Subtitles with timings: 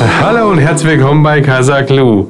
[0.00, 2.28] Hallo und herzlich willkommen bei Kasaklu,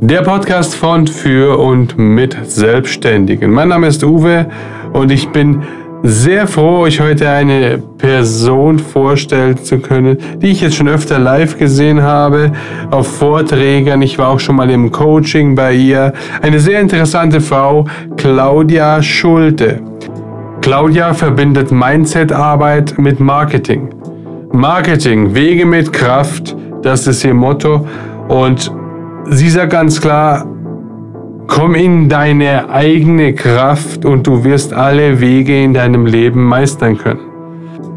[0.00, 3.50] der Podcast von, für und mit Selbstständigen.
[3.50, 4.46] Mein Name ist Uwe
[4.92, 5.62] und ich bin
[6.04, 11.58] sehr froh, euch heute eine Person vorstellen zu können, die ich jetzt schon öfter live
[11.58, 12.52] gesehen habe,
[12.92, 14.00] auf Vorträgen.
[14.02, 16.12] Ich war auch schon mal im Coaching bei ihr.
[16.40, 17.84] Eine sehr interessante Frau,
[18.16, 19.80] Claudia Schulte.
[20.60, 23.90] Claudia verbindet Mindset-Arbeit mit Marketing.
[24.52, 27.86] Marketing, Wege mit Kraft, das ist ihr Motto.
[28.28, 28.70] Und
[29.30, 30.46] sie sagt ganz klar,
[31.54, 37.20] Komm in deine eigene Kraft und du wirst alle Wege in deinem Leben meistern können.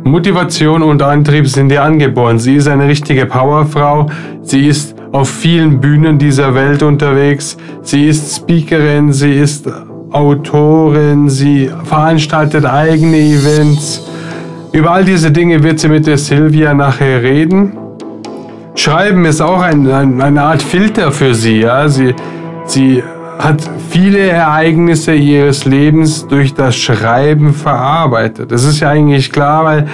[0.03, 2.37] Motivation und Antrieb sind dir angeboren.
[2.37, 4.07] Sie ist eine richtige Powerfrau.
[4.41, 7.55] Sie ist auf vielen Bühnen dieser Welt unterwegs.
[7.81, 9.69] Sie ist Speakerin, sie ist
[10.11, 14.05] Autorin, sie veranstaltet eigene Events.
[14.73, 17.84] Über all diese Dinge wird sie mit der Silvia nachher reden.
[18.75, 21.61] Schreiben ist auch ein, ein, eine Art Filter für sie.
[21.61, 21.87] Ja?
[21.87, 22.13] Sie,
[22.65, 23.01] sie
[23.39, 28.51] hat viele Ereignisse ihres Lebens durch das Schreiben verarbeitet.
[28.51, 29.87] Das ist ja eigentlich klar, weil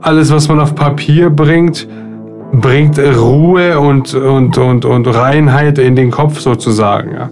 [0.00, 1.86] alles, was man auf Papier bringt,
[2.52, 7.12] bringt Ruhe und, und, und, und Reinheit in den Kopf sozusagen.
[7.12, 7.28] Ja.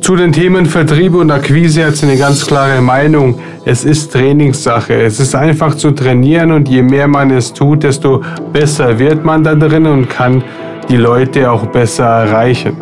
[0.00, 3.38] Zu den Themen Vertrieb und Akquise hat sie eine ganz klare Meinung.
[3.64, 4.94] Es ist Trainingssache.
[4.94, 9.44] Es ist einfach zu trainieren und je mehr man es tut, desto besser wird man
[9.44, 10.42] da drin und kann
[10.88, 12.76] die Leute auch besser erreichen.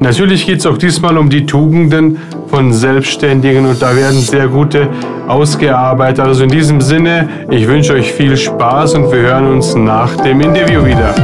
[0.00, 4.88] Natürlich geht es auch diesmal um die Tugenden von Selbstständigen und da werden sehr gute
[5.26, 6.20] ausgearbeitet.
[6.24, 10.40] Also in diesem Sinne, ich wünsche euch viel Spaß und wir hören uns nach dem
[10.40, 11.14] Interview wieder.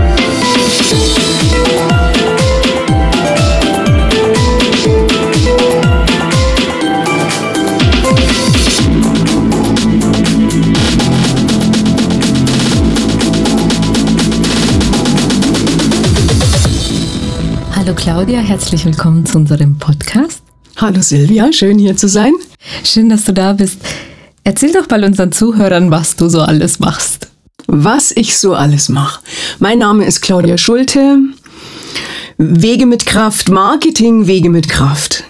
[18.05, 20.43] Claudia, herzlich willkommen zu unserem Podcast.
[20.77, 22.35] Hallo Silvia, schön hier zu sein.
[22.85, 23.79] Schön, dass du da bist.
[24.45, 27.29] Erzähl doch mal unseren Zuhörern, was du so alles machst.
[27.67, 29.23] Was ich so alles mache.
[29.59, 31.17] Mein Name ist Claudia Schulte.
[32.37, 35.25] Wege mit Kraft, Marketing, Wege mit Kraft.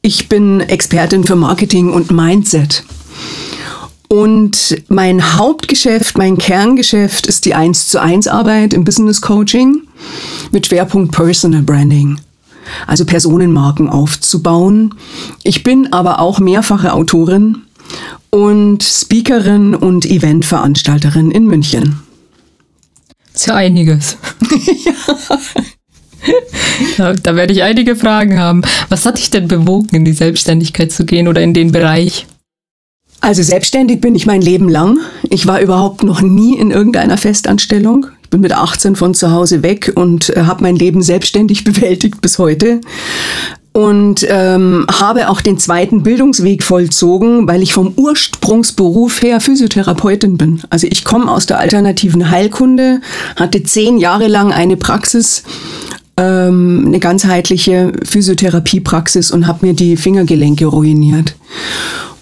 [0.00, 2.84] Ich bin Expertin für Marketing und Mindset.
[4.06, 9.88] Und mein Hauptgeschäft, mein Kerngeschäft ist die 1 zu 1 Arbeit im Business Coaching
[10.50, 12.20] mit Schwerpunkt Personal Branding.
[12.86, 14.94] Also Personenmarken aufzubauen.
[15.42, 17.58] Ich bin aber auch mehrfache Autorin
[18.30, 22.00] und Speakerin und Eventveranstalterin in München.
[23.34, 24.16] Ist ja einiges.
[24.84, 24.92] ja.
[26.96, 28.62] Da, da, werde ich einige Fragen haben.
[28.88, 32.26] Was hat dich denn bewogen, in die Selbstständigkeit zu gehen oder in den Bereich?
[33.20, 34.98] Also selbstständig bin ich mein Leben lang.
[35.30, 39.92] Ich war überhaupt noch nie in irgendeiner Festanstellung bin mit 18 von zu Hause weg
[39.94, 42.80] und äh, habe mein Leben selbstständig bewältigt bis heute
[43.72, 50.62] und ähm, habe auch den zweiten Bildungsweg vollzogen, weil ich vom Ursprungsberuf her Physiotherapeutin bin.
[50.68, 53.00] Also ich komme aus der alternativen Heilkunde,
[53.36, 55.42] hatte zehn Jahre lang eine Praxis,
[56.16, 61.34] ähm, eine ganzheitliche Physiotherapiepraxis und habe mir die Fingergelenke ruiniert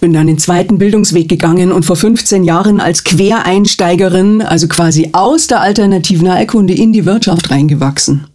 [0.00, 5.46] bin dann den zweiten Bildungsweg gegangen und vor 15 Jahren als Quereinsteigerin, also quasi aus
[5.46, 8.26] der alternativen Heilkunde in die Wirtschaft reingewachsen,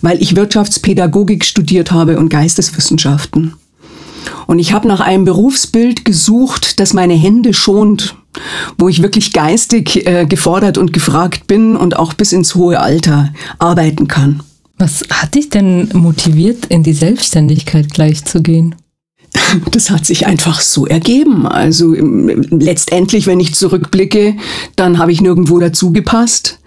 [0.00, 3.54] weil ich Wirtschaftspädagogik studiert habe und Geisteswissenschaften.
[4.46, 8.14] Und ich habe nach einem Berufsbild gesucht, das meine Hände schont,
[8.78, 13.32] wo ich wirklich geistig äh, gefordert und gefragt bin und auch bis ins hohe Alter
[13.58, 14.42] arbeiten kann.
[14.78, 18.74] Was hat dich denn motiviert, in die Selbstständigkeit gleich zu gehen?
[19.70, 21.46] Das hat sich einfach so ergeben.
[21.46, 24.36] Also letztendlich, wenn ich zurückblicke,
[24.76, 26.58] dann habe ich nirgendwo dazu gepasst.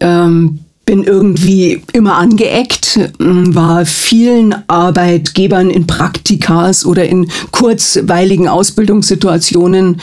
[0.00, 10.00] Ähm, bin irgendwie immer angeeckt, war vielen Arbeitgebern in Praktikas oder in kurzweiligen Ausbildungssituationen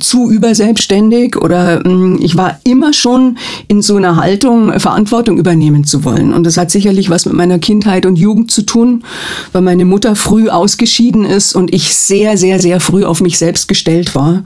[0.00, 1.84] zu überselbstständig oder
[2.20, 6.32] ich war immer schon in so einer Haltung, Verantwortung übernehmen zu wollen.
[6.32, 9.04] Und das hat sicherlich was mit meiner Kindheit und Jugend zu tun,
[9.52, 13.68] weil meine Mutter früh ausgeschieden ist und ich sehr, sehr, sehr früh auf mich selbst
[13.68, 14.44] gestellt war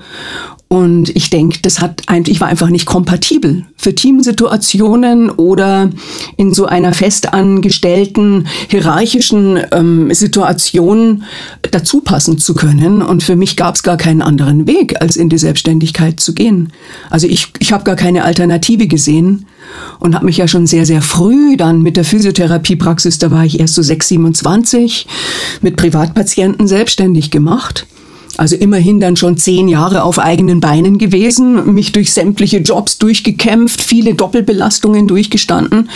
[0.69, 5.89] und ich denke, das hat eigentlich war einfach nicht kompatibel für Teamsituationen oder
[6.37, 11.25] in so einer festangestellten hierarchischen ähm, Situation
[11.63, 13.01] dazu passen zu können.
[13.01, 16.71] Und für mich gab es gar keinen anderen Weg, als in die Selbstständigkeit zu gehen.
[17.09, 19.47] Also ich, ich habe gar keine Alternative gesehen
[20.01, 23.59] und habe mich ja schon sehr, sehr früh dann mit der Physiotherapiepraxis, da war ich
[23.59, 25.07] erst so 6, 27,
[25.63, 27.87] mit Privatpatienten selbstständig gemacht
[28.37, 33.81] Also immerhin dann schon zehn Jahre auf eigenen Beinen gewesen, mich durch sämtliche Jobs durchgekämpft,
[33.81, 35.91] viele Doppelbelastungen durchgestanden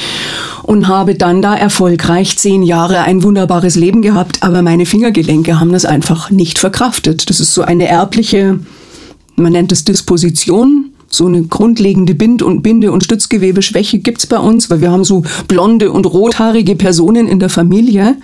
[0.63, 4.43] und habe dann da erfolgreich zehn Jahre ein wunderbares Leben gehabt.
[4.43, 7.31] Aber meine Fingergelenke haben das einfach nicht verkraftet.
[7.31, 8.59] Das ist so eine erbliche,
[9.37, 14.71] man nennt es Disposition, so eine grundlegende Bind- und Binde- und Stützgewebeschwäche gibt's bei uns,
[14.71, 18.17] weil wir haben so blonde und rothaarige Personen in der Familie.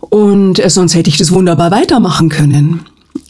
[0.00, 2.80] Und äh, sonst hätte ich das wunderbar weitermachen können.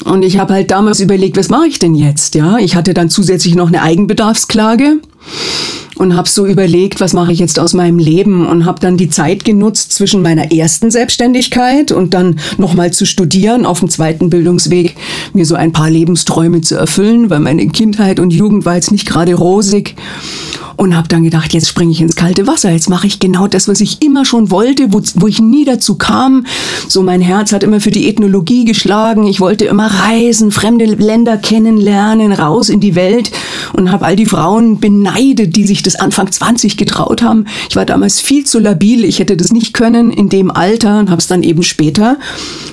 [0.03, 2.35] Und ich habe halt damals überlegt, was mache ich denn jetzt?
[2.35, 4.99] Ja, ich hatte dann zusätzlich noch eine Eigenbedarfsklage
[5.97, 9.09] und habe so überlegt, was mache ich jetzt aus meinem Leben und habe dann die
[9.09, 14.97] Zeit genutzt zwischen meiner ersten Selbstständigkeit und dann nochmal zu studieren auf dem zweiten Bildungsweg,
[15.33, 19.07] mir so ein paar Lebensträume zu erfüllen, weil meine Kindheit und Jugend war jetzt nicht
[19.07, 19.95] gerade rosig
[20.77, 23.69] und habe dann gedacht, jetzt springe ich ins kalte Wasser, jetzt mache ich genau das,
[23.69, 26.47] was ich immer schon wollte, wo, wo ich nie dazu kam.
[26.89, 31.37] So mein Herz hat immer für die Ethnologie geschlagen, ich wollte immer reisen, fremde Länder
[31.37, 33.31] kennenlernen, raus in die Welt.
[33.73, 37.47] Und habe all die Frauen beneidet, die sich das Anfang 20 getraut haben.
[37.69, 41.11] Ich war damals viel zu labil, ich hätte das nicht können in dem Alter und
[41.11, 42.19] habe es dann eben später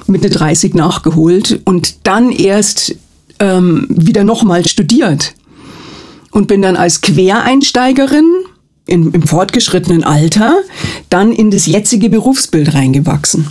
[0.08, 2.96] mit der 30 nachgeholt und dann erst
[3.40, 5.34] ähm, wieder nochmal studiert
[6.32, 8.26] und bin dann als Quereinsteigerin
[8.86, 10.56] in, im fortgeschrittenen Alter
[11.10, 13.48] dann in das jetzige Berufsbild reingewachsen.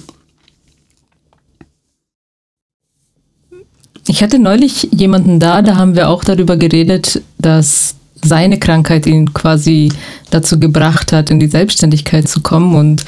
[4.07, 9.33] Ich hatte neulich jemanden da, da haben wir auch darüber geredet, dass seine Krankheit ihn
[9.33, 9.93] quasi
[10.31, 12.75] dazu gebracht hat, in die Selbstständigkeit zu kommen.
[12.75, 13.05] Und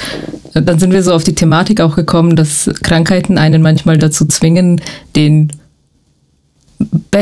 [0.55, 4.81] dann sind wir so auf die Thematik auch gekommen, dass Krankheiten einen manchmal dazu zwingen,
[5.17, 5.51] den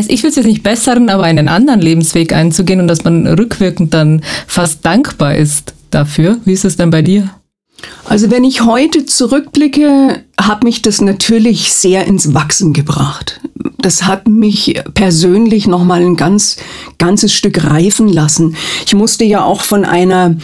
[0.08, 3.94] ich will es jetzt nicht besseren, aber einen anderen Lebensweg einzugehen und dass man rückwirkend
[3.94, 6.38] dann fast dankbar ist dafür.
[6.44, 7.30] Wie ist es denn bei dir?
[8.04, 13.40] Also wenn ich heute zurückblicke, hat mich das natürlich sehr ins Wachsen gebracht.
[13.78, 16.56] Das hat mich persönlich noch mal ein ganz
[16.98, 18.56] ganzes Stück reifen lassen.
[18.84, 20.36] Ich musste ja auch von einer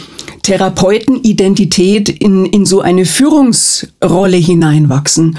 [0.47, 5.37] Therapeutenidentität in, in so eine Führungsrolle hineinwachsen.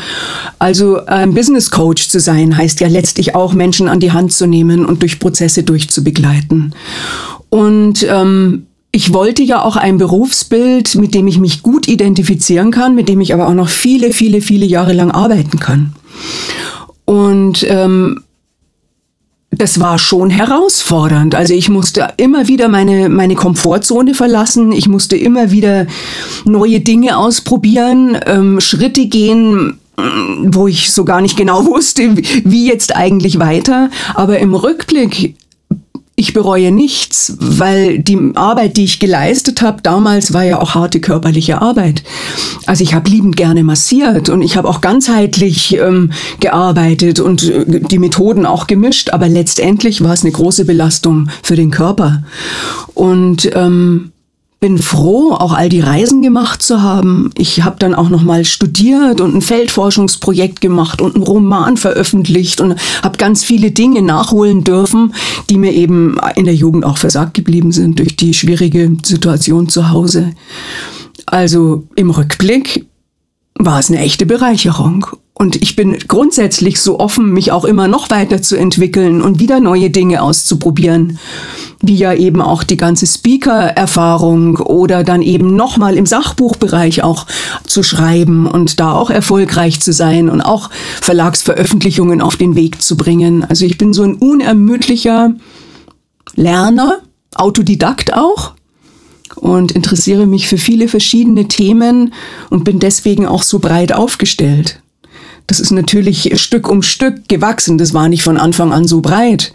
[0.59, 4.47] Also ein Business Coach zu sein, heißt ja letztlich auch Menschen an die Hand zu
[4.47, 6.75] nehmen und durch Prozesse durchzubegleiten.
[7.49, 12.95] Und ähm, ich wollte ja auch ein Berufsbild, mit dem ich mich gut identifizieren kann,
[12.95, 15.95] mit dem ich aber auch noch viele, viele, viele Jahre lang arbeiten kann.
[17.07, 18.25] Und ähm,
[19.51, 21.35] das war schon herausfordernd.
[21.35, 24.73] Also ich musste immer wieder meine, meine Komfortzone verlassen.
[24.73, 25.87] Ich musste immer wieder
[26.45, 29.79] neue Dinge ausprobieren, ähm, Schritte gehen,
[30.45, 33.91] wo ich so gar nicht genau wusste, wie jetzt eigentlich weiter.
[34.15, 35.35] Aber im Rückblick
[36.19, 40.99] ich bereue nichts, weil die Arbeit, die ich geleistet habe, damals war ja auch harte
[40.99, 42.03] körperliche Arbeit.
[42.67, 46.11] Also ich habe liebend gerne massiert und ich habe auch ganzheitlich ähm,
[46.41, 51.55] gearbeitet und äh, die Methoden auch gemischt, aber letztendlich war es eine große Belastung für
[51.55, 52.25] den Körper.
[52.95, 54.11] Und ähm,
[54.61, 57.31] bin froh, auch all die Reisen gemacht zu haben.
[57.39, 62.61] Ich habe dann auch noch mal studiert und ein Feldforschungsprojekt gemacht und einen Roman veröffentlicht
[62.61, 65.15] und habe ganz viele Dinge nachholen dürfen,
[65.49, 69.91] die mir eben in der Jugend auch versagt geblieben sind durch die schwierige Situation zu
[69.91, 70.33] Hause.
[71.27, 72.87] Also im Rückblick
[73.55, 75.07] war es eine echte Bereicherung.
[75.39, 80.23] Und ich bin grundsätzlich so offen, mich auch immer noch weiterzuentwickeln und wieder neue Dinge
[80.23, 81.19] auszuprobieren
[81.81, 87.27] wie ja eben auch die ganze Speaker-Erfahrung oder dann eben nochmal im Sachbuchbereich auch
[87.67, 92.97] zu schreiben und da auch erfolgreich zu sein und auch Verlagsveröffentlichungen auf den Weg zu
[92.97, 93.45] bringen.
[93.45, 95.35] Also ich bin so ein unermüdlicher
[96.35, 96.99] Lerner,
[97.35, 98.55] Autodidakt auch
[99.37, 102.13] und interessiere mich für viele verschiedene Themen
[102.51, 104.81] und bin deswegen auch so breit aufgestellt.
[105.49, 107.79] Das ist natürlich Stück um Stück gewachsen.
[107.79, 109.51] Das war nicht von Anfang an so breit.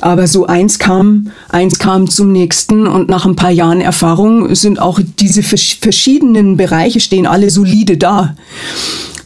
[0.00, 4.80] Aber so eins kam, eins kam zum nächsten und nach ein paar Jahren Erfahrung sind
[4.80, 8.34] auch diese verschiedenen Bereiche stehen alle solide da.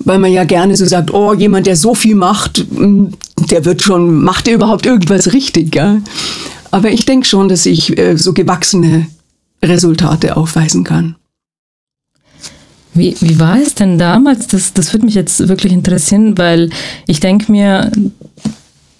[0.01, 4.23] Weil man ja gerne so sagt, oh, jemand, der so viel macht, der wird schon,
[4.23, 5.99] macht der überhaupt irgendwas richtig, ja?
[6.71, 9.07] Aber ich denke schon, dass ich äh, so gewachsene
[9.65, 11.17] Resultate aufweisen kann.
[12.97, 14.47] Wie, wie war es denn damals?
[14.47, 16.71] Das, das würde mich jetzt wirklich interessieren, weil
[17.07, 17.91] ich denke mir,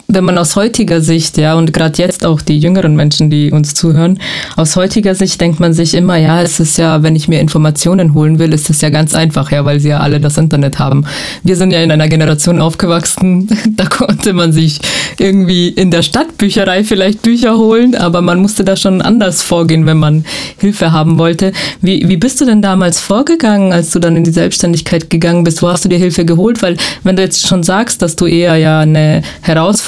[0.09, 3.75] wenn man aus heutiger Sicht, ja, und gerade jetzt auch die jüngeren Menschen, die uns
[3.75, 4.19] zuhören,
[4.57, 8.15] aus heutiger Sicht denkt man sich immer, ja, es ist ja, wenn ich mir Informationen
[8.15, 11.05] holen will, ist es ja ganz einfach, ja, weil sie ja alle das Internet haben.
[11.43, 14.81] Wir sind ja in einer Generation aufgewachsen, da konnte man sich
[15.19, 19.99] irgendwie in der Stadtbücherei vielleicht Bücher holen, aber man musste da schon anders vorgehen, wenn
[19.99, 20.25] man
[20.59, 21.53] Hilfe haben wollte.
[21.81, 25.63] Wie, wie bist du denn damals vorgegangen, als du dann in die Selbstständigkeit gegangen bist?
[25.63, 26.63] Wo hast du dir Hilfe geholt?
[26.63, 29.23] Weil wenn du jetzt schon sagst, dass du eher ja eine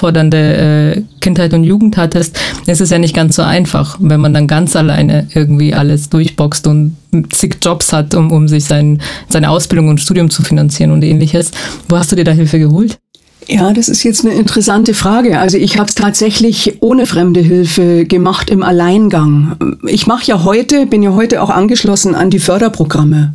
[0.09, 4.35] herausfordernde äh, Kindheit und Jugend hattest, ist es ja nicht ganz so einfach, wenn man
[4.35, 6.97] dann ganz alleine irgendwie alles durchboxt und
[7.31, 11.51] zig Jobs hat, um, um sich sein, seine Ausbildung und Studium zu finanzieren und ähnliches.
[11.89, 12.99] Wo hast du dir da Hilfe geholt?
[13.51, 15.39] Ja, das ist jetzt eine interessante Frage.
[15.39, 19.57] Also ich habe es tatsächlich ohne fremde Hilfe gemacht im Alleingang.
[19.87, 23.35] Ich mache ja heute, bin ja heute auch angeschlossen an die Förderprogramme,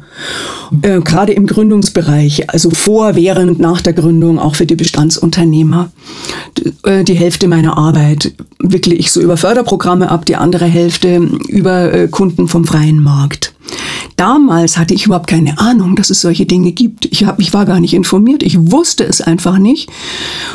[0.84, 5.90] äh, gerade im Gründungsbereich, also vor, während, nach der Gründung, auch für die Bestandsunternehmer.
[6.84, 11.92] Äh, die Hälfte meiner Arbeit wickle ich so über Förderprogramme ab, die andere Hälfte über
[11.92, 13.53] äh, Kunden vom freien Markt.
[14.16, 17.06] Damals hatte ich überhaupt keine Ahnung, dass es solche Dinge gibt.
[17.06, 18.44] Ich, hab, ich war gar nicht informiert.
[18.44, 19.90] Ich wusste es einfach nicht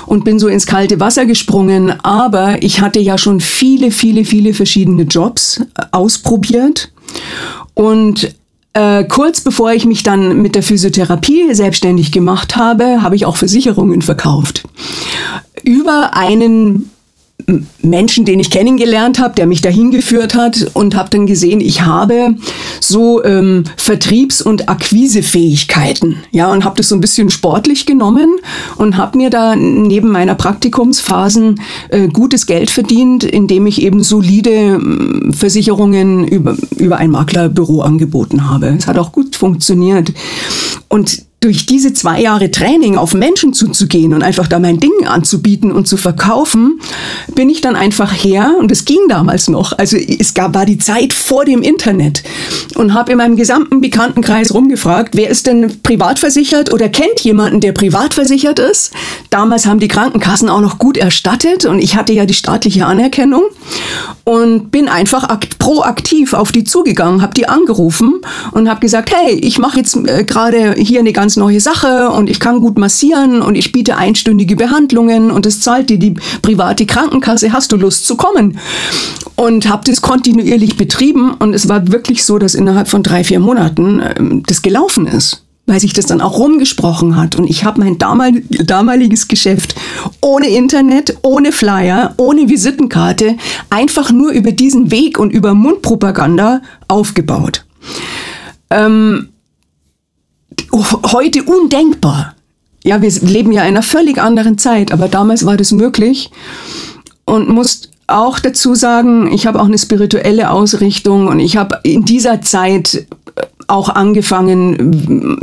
[0.07, 1.93] und bin so ins kalte Wasser gesprungen.
[2.05, 6.93] Aber ich hatte ja schon viele, viele, viele verschiedene Jobs äh, ausprobiert.
[7.75, 8.35] Und
[8.75, 13.37] äh, kurz bevor ich mich dann mit der Physiotherapie selbstständig gemacht habe, habe ich auch
[13.37, 14.65] Versicherungen verkauft.
[15.65, 16.91] Über einen
[17.83, 21.83] Menschen, den ich kennengelernt habe, der mich dahin geführt hat und habe dann gesehen, ich
[21.83, 22.35] habe
[22.81, 28.37] so ähm, Vertriebs- und Akquisefähigkeiten, ja, und habe das so ein bisschen sportlich genommen
[28.77, 34.51] und habe mir da neben meiner Praktikumsphasen äh, gutes Geld verdient, indem ich eben solide
[34.51, 38.67] äh, Versicherungen über, über ein Maklerbüro angeboten habe.
[38.79, 40.13] Es hat auch gut funktioniert.
[40.89, 45.71] Und durch diese zwei Jahre Training auf Menschen zuzugehen und einfach da mein Ding anzubieten
[45.71, 46.81] und zu verkaufen,
[47.35, 49.73] bin ich dann einfach her und es ging damals noch.
[49.79, 52.25] Also es gab war die Zeit vor dem Internet
[52.75, 57.61] und habe in meinem gesamten Bekanntenkreis rumgefragt, wer ist denn privat versichert oder kennt jemanden,
[57.61, 58.93] der privat versichert ist.
[59.31, 63.45] Damals haben die Krankenkassen auch noch gut erstattet und ich hatte ja die staatliche Anerkennung
[64.25, 68.21] und bin einfach proaktiv auf die zugegangen, habe die angerufen
[68.53, 72.31] und habe gesagt, hey, ich mache jetzt äh, gerade hier eine ganz neue Sache und
[72.31, 76.87] ich kann gut massieren und ich biete einstündige Behandlungen und es zahlt dir die private
[76.87, 78.59] Krankenkasse, hast du Lust zu kommen?
[79.37, 83.41] Und habe das kontinuierlich betrieben und es war wirklich so, dass innerhalb von drei, vier
[83.41, 84.15] Monaten äh,
[84.47, 87.37] das gelaufen ist weil sich das dann auch rumgesprochen hat.
[87.37, 89.75] Und ich habe mein damal damaliges Geschäft
[90.23, 93.37] ohne Internet, ohne Flyer, ohne Visitenkarte,
[93.69, 97.67] einfach nur über diesen Weg und über Mundpropaganda aufgebaut.
[98.71, 99.28] Ähm,
[100.73, 102.35] heute undenkbar.
[102.85, 106.31] Ja, wir leben ja in einer völlig anderen Zeit, aber damals war das möglich
[107.25, 112.05] und muss auch dazu sagen, ich habe auch eine spirituelle Ausrichtung und ich habe in
[112.05, 113.07] dieser Zeit
[113.67, 115.39] auch angefangen,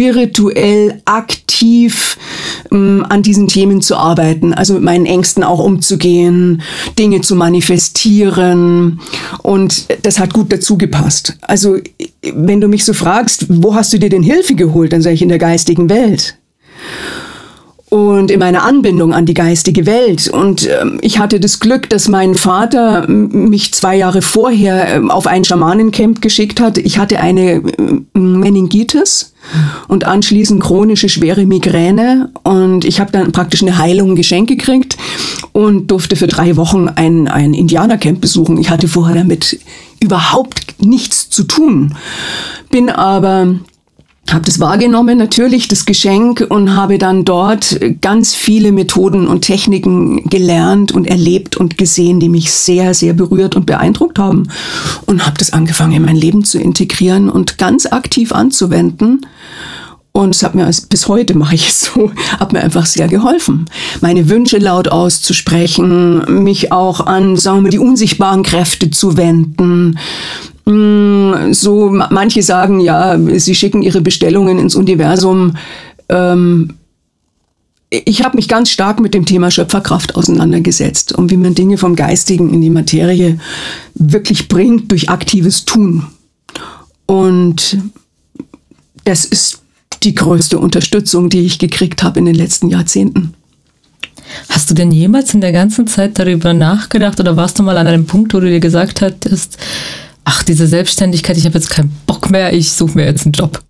[0.00, 2.16] spirituell aktiv
[2.72, 6.62] ähm, an diesen Themen zu arbeiten, also mit meinen Ängsten auch umzugehen,
[6.98, 9.00] Dinge zu manifestieren.
[9.42, 11.36] Und das hat gut dazu gepasst.
[11.42, 11.76] Also
[12.22, 15.22] wenn du mich so fragst, wo hast du dir denn Hilfe geholt, dann sage ich
[15.22, 16.38] in der geistigen Welt
[17.90, 20.28] und in meiner Anbindung an die geistige Welt.
[20.28, 25.26] Und ähm, ich hatte das Glück, dass mein Vater mich zwei Jahre vorher ähm, auf
[25.26, 26.78] ein Schamanencamp geschickt hat.
[26.78, 27.62] Ich hatte eine äh,
[28.14, 29.34] Meningitis
[29.88, 34.96] und anschließend chronische schwere Migräne und ich habe dann praktisch eine Heilung geschenkt gekriegt
[35.52, 38.58] und durfte für drei Wochen ein, ein Indianercamp besuchen.
[38.58, 39.58] Ich hatte vorher damit
[39.98, 41.96] überhaupt nichts zu tun,
[42.70, 43.56] bin aber
[44.32, 50.28] habe das wahrgenommen, natürlich das Geschenk und habe dann dort ganz viele Methoden und Techniken
[50.28, 54.48] gelernt und erlebt und gesehen, die mich sehr, sehr berührt und beeindruckt haben.
[55.06, 59.26] Und habe das angefangen in mein Leben zu integrieren und ganz aktiv anzuwenden.
[60.12, 62.10] Und es hat mir bis heute mache ich es so,
[62.40, 63.66] hat mir einfach sehr geholfen,
[64.00, 69.98] meine Wünsche laut auszusprechen, mich auch an, sagen wir, die unsichtbaren Kräfte zu wenden,
[70.66, 75.56] so manche sagen ja, sie schicken ihre Bestellungen ins Universum.
[76.08, 76.74] Ähm,
[77.90, 81.96] ich habe mich ganz stark mit dem Thema Schöpferkraft auseinandergesetzt und wie man Dinge vom
[81.96, 83.40] Geistigen in die Materie
[83.94, 86.06] wirklich bringt durch aktives Tun.
[87.06, 87.78] Und
[89.04, 89.62] das ist
[90.04, 93.34] die größte Unterstützung, die ich gekriegt habe in den letzten Jahrzehnten.
[94.48, 97.88] Hast du denn jemals in der ganzen Zeit darüber nachgedacht oder warst du mal an
[97.88, 99.58] einem Punkt, wo du dir gesagt hattest,
[100.24, 103.62] ach, diese Selbstständigkeit, ich habe jetzt keinen Bock mehr, ich suche mir jetzt einen Job?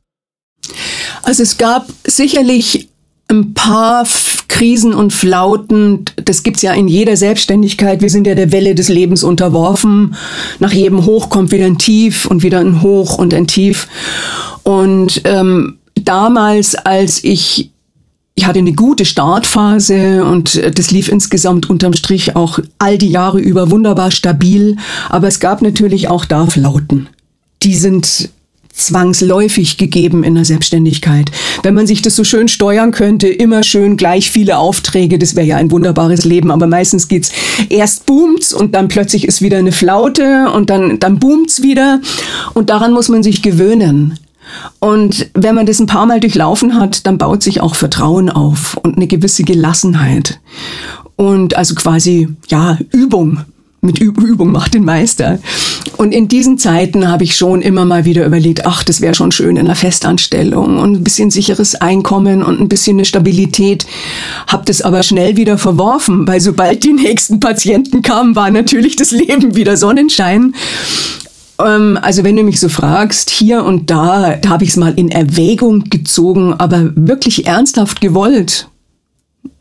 [1.22, 2.88] Also es gab sicherlich
[3.28, 4.06] ein paar
[4.48, 8.02] Krisen und Flauten, das gibt's ja in jeder Selbstständigkeit.
[8.02, 10.16] Wir sind ja der Welle des Lebens unterworfen.
[10.58, 13.88] Nach jedem Hoch kommt wieder ein Tief und wieder ein Hoch und ein Tief.
[14.64, 17.70] Und ähm, damals, als ich
[18.40, 23.38] ich hatte eine gute Startphase und das lief insgesamt unterm Strich auch all die Jahre
[23.38, 24.78] über wunderbar stabil.
[25.10, 27.10] Aber es gab natürlich auch da Flauten.
[27.62, 28.30] Die sind
[28.72, 31.30] zwangsläufig gegeben in der Selbstständigkeit.
[31.62, 35.46] Wenn man sich das so schön steuern könnte, immer schön gleich viele Aufträge, das wäre
[35.46, 36.50] ja ein wunderbares Leben.
[36.50, 37.32] Aber meistens geht's
[37.68, 42.00] erst boomt's und dann plötzlich ist wieder eine Flaute und dann, dann boomt's wieder.
[42.54, 44.18] Und daran muss man sich gewöhnen.
[44.78, 48.76] Und wenn man das ein paar Mal durchlaufen hat, dann baut sich auch Vertrauen auf
[48.82, 50.40] und eine gewisse Gelassenheit.
[51.16, 53.44] Und also quasi, ja, Übung
[53.82, 55.38] mit Übung macht den Meister.
[55.96, 59.32] Und in diesen Zeiten habe ich schon immer mal wieder überlegt, ach, das wäre schon
[59.32, 63.86] schön in einer Festanstellung und ein bisschen sicheres Einkommen und ein bisschen eine Stabilität.
[64.46, 69.12] Hab das aber schnell wieder verworfen, weil sobald die nächsten Patienten kamen, war natürlich das
[69.12, 70.54] Leben wieder Sonnenschein.
[71.64, 74.94] Ähm, also wenn du mich so fragst, hier und da, da habe ich es mal
[74.94, 78.68] in Erwägung gezogen, aber wirklich ernsthaft gewollt,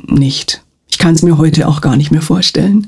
[0.08, 0.64] nicht.
[0.90, 2.88] Ich kann es mir heute auch gar nicht mehr vorstellen.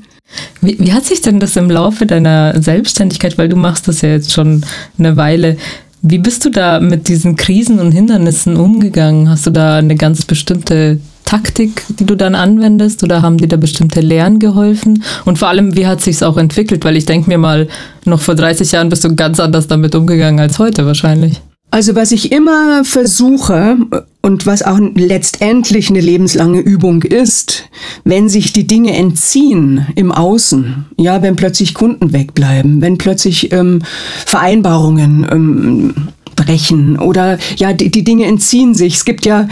[0.60, 4.10] Wie, wie hat sich denn das im Laufe deiner Selbstständigkeit, weil du machst das ja
[4.10, 4.64] jetzt schon
[4.98, 5.56] eine Weile,
[6.02, 9.28] wie bist du da mit diesen Krisen und Hindernissen umgegangen?
[9.28, 10.98] Hast du da eine ganz bestimmte
[11.32, 15.02] Taktik, die du dann anwendest oder haben dir da bestimmte Lehren geholfen?
[15.24, 16.84] Und vor allem, wie hat sich auch entwickelt?
[16.84, 17.68] Weil ich denke mir mal,
[18.04, 21.40] noch vor 30 Jahren bist du ganz anders damit umgegangen als heute wahrscheinlich.
[21.70, 23.78] Also was ich immer versuche
[24.20, 27.64] und was auch letztendlich eine lebenslange Übung ist,
[28.04, 33.80] wenn sich die Dinge entziehen im Außen, ja, wenn plötzlich Kunden wegbleiben, wenn plötzlich ähm,
[34.26, 35.94] Vereinbarungen ähm,
[36.36, 38.96] brechen oder ja, die, die Dinge entziehen sich.
[38.96, 39.48] Es gibt ja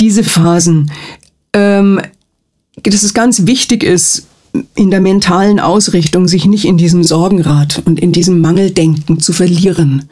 [0.00, 0.90] diese Phasen,
[1.52, 2.00] ähm,
[2.82, 4.26] dass es ganz wichtig ist,
[4.74, 10.08] in der mentalen Ausrichtung sich nicht in diesem Sorgenrad und in diesem Mangeldenken zu verlieren.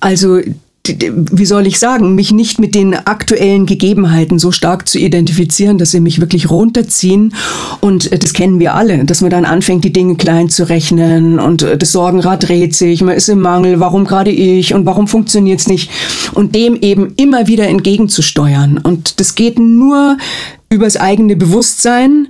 [0.00, 0.40] Also
[0.88, 5.90] wie soll ich sagen, mich nicht mit den aktuellen Gegebenheiten so stark zu identifizieren, dass
[5.90, 7.34] sie mich wirklich runterziehen.
[7.80, 11.38] Und äh, das kennen wir alle, dass man dann anfängt, die Dinge klein zu rechnen
[11.38, 15.08] und äh, das Sorgenrad dreht sich, man ist im Mangel, warum gerade ich und warum
[15.08, 15.90] funktioniert es nicht?
[16.34, 18.78] Und dem eben immer wieder entgegenzusteuern.
[18.78, 20.18] Und das geht nur
[20.76, 22.28] übers eigene Bewusstsein,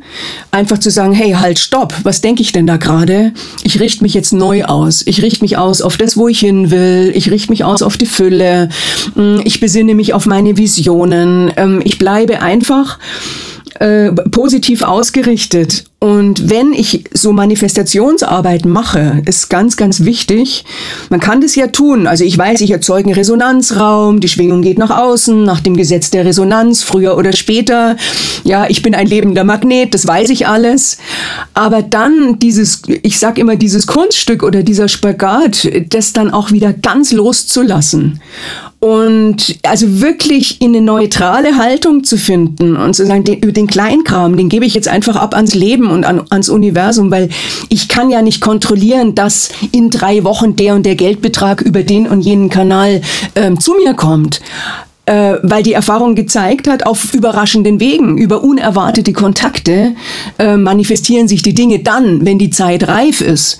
[0.52, 3.32] einfach zu sagen, hey, halt, stopp, was denke ich denn da gerade?
[3.64, 5.02] Ich richte mich jetzt neu aus.
[5.04, 7.12] Ich richte mich aus auf das, wo ich hin will.
[7.14, 8.68] Ich richte mich aus auf die Fülle.
[9.14, 11.52] Mm, ich besinne mich auf meine Visionen.
[11.56, 12.98] Ähm, ich bleibe einfach
[13.80, 15.84] äh, positiv ausgerichtet.
[15.98, 20.64] Und wenn ich so Manifestationsarbeit mache, ist ganz, ganz wichtig.
[21.10, 22.06] Man kann das ja tun.
[22.06, 26.10] Also ich weiß, ich erzeuge einen Resonanzraum, die Schwingung geht nach außen, nach dem Gesetz
[26.10, 27.96] der Resonanz, früher oder später.
[28.44, 30.98] Ja, ich bin ein lebender Magnet, das weiß ich alles.
[31.54, 36.72] Aber dann dieses, ich sag immer, dieses Kunststück oder dieser Spagat, das dann auch wieder
[36.72, 38.20] ganz loszulassen
[38.80, 44.36] und also wirklich in eine neutrale Haltung zu finden und zu sagen, den, den Kleinkram,
[44.36, 47.30] den gebe ich jetzt einfach ab ans Leben und an, ans Universum, weil
[47.68, 52.06] ich kann ja nicht kontrollieren, dass in drei Wochen der und der Geldbetrag über den
[52.06, 53.00] und jenen Kanal
[53.34, 54.40] ähm, zu mir kommt
[55.06, 59.94] äh, weil die Erfahrung gezeigt hat, auf überraschenden Wegen, über unerwartete Kontakte
[60.38, 63.58] äh, manifestieren sich die Dinge dann, wenn die Zeit reif ist.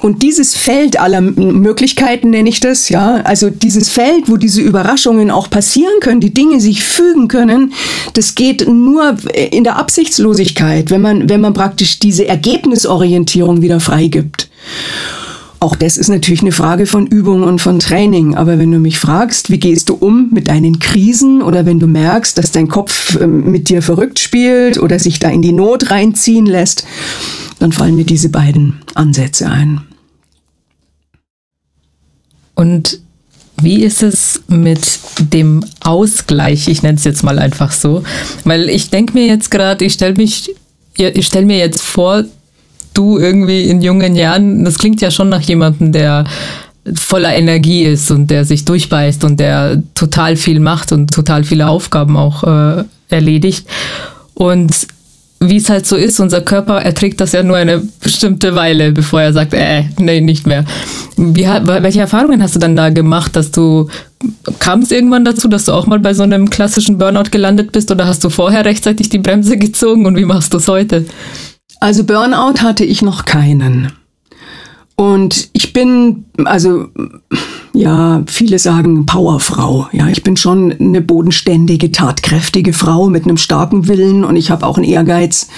[0.00, 5.30] Und dieses Feld aller Möglichkeiten nenne ich das, ja, also dieses Feld, wo diese Überraschungen
[5.30, 7.74] auch passieren können, die Dinge sich fügen können,
[8.14, 9.16] das geht nur
[9.50, 14.48] in der Absichtslosigkeit, wenn man, wenn man praktisch diese Ergebnisorientierung wieder freigibt.
[15.58, 18.34] Auch das ist natürlich eine Frage von Übung und von Training.
[18.34, 21.86] Aber wenn du mich fragst, wie gehst du um mit deinen Krisen oder wenn du
[21.86, 25.90] merkst, dass dein Kopf ähm, mit dir verrückt spielt oder sich da in die Not
[25.90, 26.86] reinziehen lässt,
[27.58, 29.80] dann fallen mir diese beiden Ansätze ein.
[32.54, 33.00] Und
[33.60, 36.68] wie ist es mit dem Ausgleich?
[36.68, 38.02] Ich nenne es jetzt mal einfach so,
[38.44, 40.54] weil ich denke mir jetzt gerade, ich stelle mich,
[40.96, 42.24] ich stelle mir jetzt vor,
[42.96, 46.24] du irgendwie in jungen Jahren, das klingt ja schon nach jemandem, der
[46.94, 51.68] voller Energie ist und der sich durchbeißt und der total viel macht und total viele
[51.68, 53.66] Aufgaben auch äh, erledigt.
[54.34, 54.86] Und
[55.40, 59.20] wie es halt so ist, unser Körper erträgt das ja nur eine bestimmte Weile, bevor
[59.20, 60.64] er sagt, äh, nee, nicht mehr.
[61.16, 63.88] Wie, welche Erfahrungen hast du dann da gemacht, dass du,
[64.58, 67.90] kam es irgendwann dazu, dass du auch mal bei so einem klassischen Burnout gelandet bist
[67.90, 71.04] oder hast du vorher rechtzeitig die Bremse gezogen und wie machst du es heute?
[71.80, 73.92] Also Burnout hatte ich noch keinen.
[74.96, 76.88] Und ich bin, also
[77.74, 79.88] ja, viele sagen Powerfrau.
[79.92, 84.66] Ja, ich bin schon eine bodenständige, tatkräftige Frau mit einem starken Willen und ich habe
[84.66, 85.48] auch einen Ehrgeiz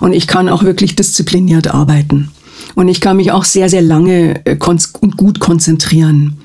[0.00, 2.32] und ich kann auch wirklich diszipliniert arbeiten.
[2.74, 4.58] Und ich kann mich auch sehr, sehr lange äh,
[5.00, 6.38] und gut konzentrieren.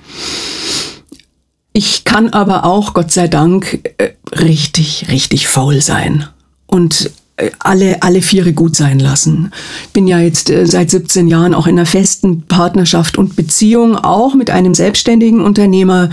[1.74, 6.28] Ich kann aber auch, Gott sei Dank, äh, richtig, richtig faul sein.
[6.68, 7.12] Und
[7.60, 9.52] alle, alle Viere gut sein lassen.
[9.92, 14.36] Bin ja jetzt äh, seit 17 Jahren auch in einer festen Partnerschaft und Beziehung, auch
[14.36, 16.10] mit einem selbstständigen Unternehmer.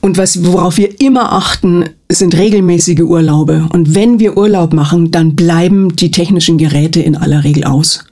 [0.00, 3.68] Und was, worauf wir immer achten, sind regelmäßige Urlaube.
[3.72, 8.04] Und wenn wir Urlaub machen, dann bleiben die technischen Geräte in aller Regel aus.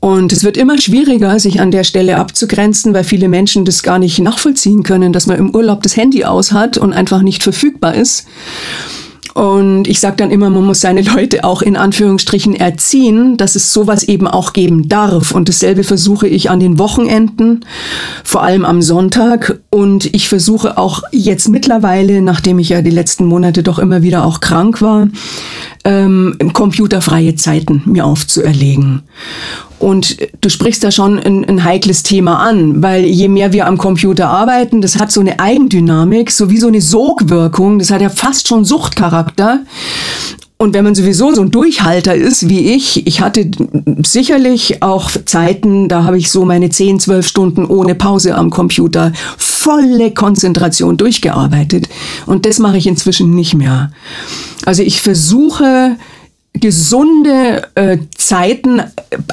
[0.00, 3.98] Und es wird immer schwieriger, sich an der Stelle abzugrenzen, weil viele Menschen das gar
[3.98, 7.94] nicht nachvollziehen können, dass man im Urlaub das Handy aus hat und einfach nicht verfügbar
[7.94, 8.26] ist.
[9.34, 13.72] Und ich sage dann immer, man muss seine Leute auch in Anführungsstrichen erziehen, dass es
[13.72, 15.32] sowas eben auch geben darf.
[15.32, 17.64] Und dasselbe versuche ich an den Wochenenden,
[18.22, 19.60] vor allem am Sonntag.
[19.70, 24.24] Und ich versuche auch jetzt mittlerweile, nachdem ich ja die letzten Monate doch immer wieder
[24.24, 25.08] auch krank war,
[25.84, 29.02] ähm, computerfreie Zeiten mir aufzuerlegen.
[29.78, 33.76] Und du sprichst da schon ein, ein, heikles Thema an, weil je mehr wir am
[33.76, 38.08] Computer arbeiten, das hat so eine Eigendynamik, so wie so eine Sogwirkung, das hat ja
[38.08, 39.60] fast schon Suchtcharakter.
[40.56, 43.50] Und wenn man sowieso so ein Durchhalter ist wie ich, ich hatte
[44.04, 49.12] sicherlich auch Zeiten, da habe ich so meine 10, 12 Stunden ohne Pause am Computer,
[49.36, 51.88] volle Konzentration durchgearbeitet.
[52.26, 53.90] Und das mache ich inzwischen nicht mehr.
[54.64, 55.96] Also ich versuche,
[56.54, 58.80] gesunde äh, Zeiten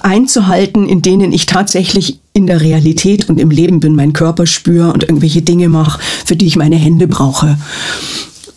[0.01, 4.91] einzuhalten, in denen ich tatsächlich in der Realität und im Leben bin, meinen Körper spüre
[4.91, 7.57] und irgendwelche Dinge mache, für die ich meine Hände brauche.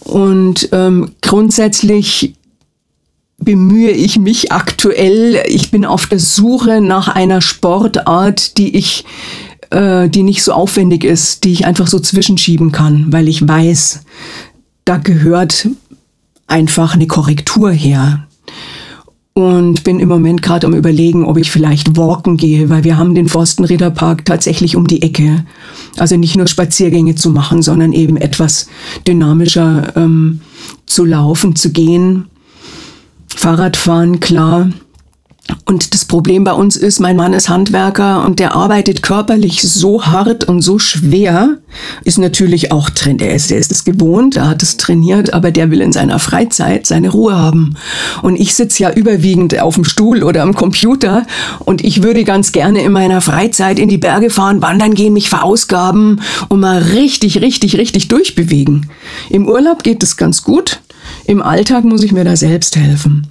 [0.00, 2.34] Und ähm, grundsätzlich
[3.38, 9.04] bemühe ich mich aktuell, ich bin auf der Suche nach einer Sportart, die ich
[9.70, 14.00] äh, die nicht so aufwendig ist, die ich einfach so zwischenschieben kann, weil ich weiß,
[14.84, 15.68] da gehört
[16.46, 18.26] einfach eine Korrektur her
[19.34, 23.16] und bin im Moment gerade am überlegen, ob ich vielleicht walken gehe, weil wir haben
[23.16, 25.44] den Forstenriederpark tatsächlich um die Ecke.
[25.98, 28.68] Also nicht nur Spaziergänge zu machen, sondern eben etwas
[29.08, 30.40] dynamischer ähm,
[30.86, 32.26] zu laufen, zu gehen.
[33.34, 34.70] Fahrradfahren, klar.
[35.66, 40.04] Und das Problem bei uns ist, mein Mann ist Handwerker und der arbeitet körperlich so
[40.06, 41.58] hart und so schwer,
[42.04, 43.18] ist natürlich auch drin.
[43.18, 46.18] Er ist, er ist es gewohnt, er hat es trainiert, aber der will in seiner
[46.18, 47.76] Freizeit seine Ruhe haben.
[48.22, 51.26] Und ich sitze ja überwiegend auf dem Stuhl oder am Computer
[51.60, 55.28] und ich würde ganz gerne in meiner Freizeit in die Berge fahren, wandern gehen, mich
[55.28, 58.90] verausgaben und mal richtig, richtig, richtig durchbewegen.
[59.30, 60.80] Im Urlaub geht es ganz gut.
[61.26, 63.26] Im Alltag muss ich mir da selbst helfen.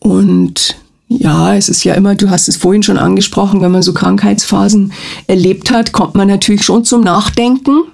[0.00, 0.76] Und
[1.08, 4.92] ja, es ist ja immer, du hast es vorhin schon angesprochen, wenn man so Krankheitsphasen
[5.26, 7.84] erlebt hat, kommt man natürlich schon zum Nachdenken,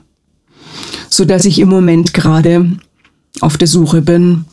[1.08, 2.72] so dass ich im Moment gerade
[3.40, 4.44] auf der Suche bin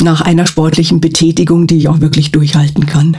[0.00, 3.16] nach einer sportlichen Betätigung, die ich auch wirklich durchhalten kann.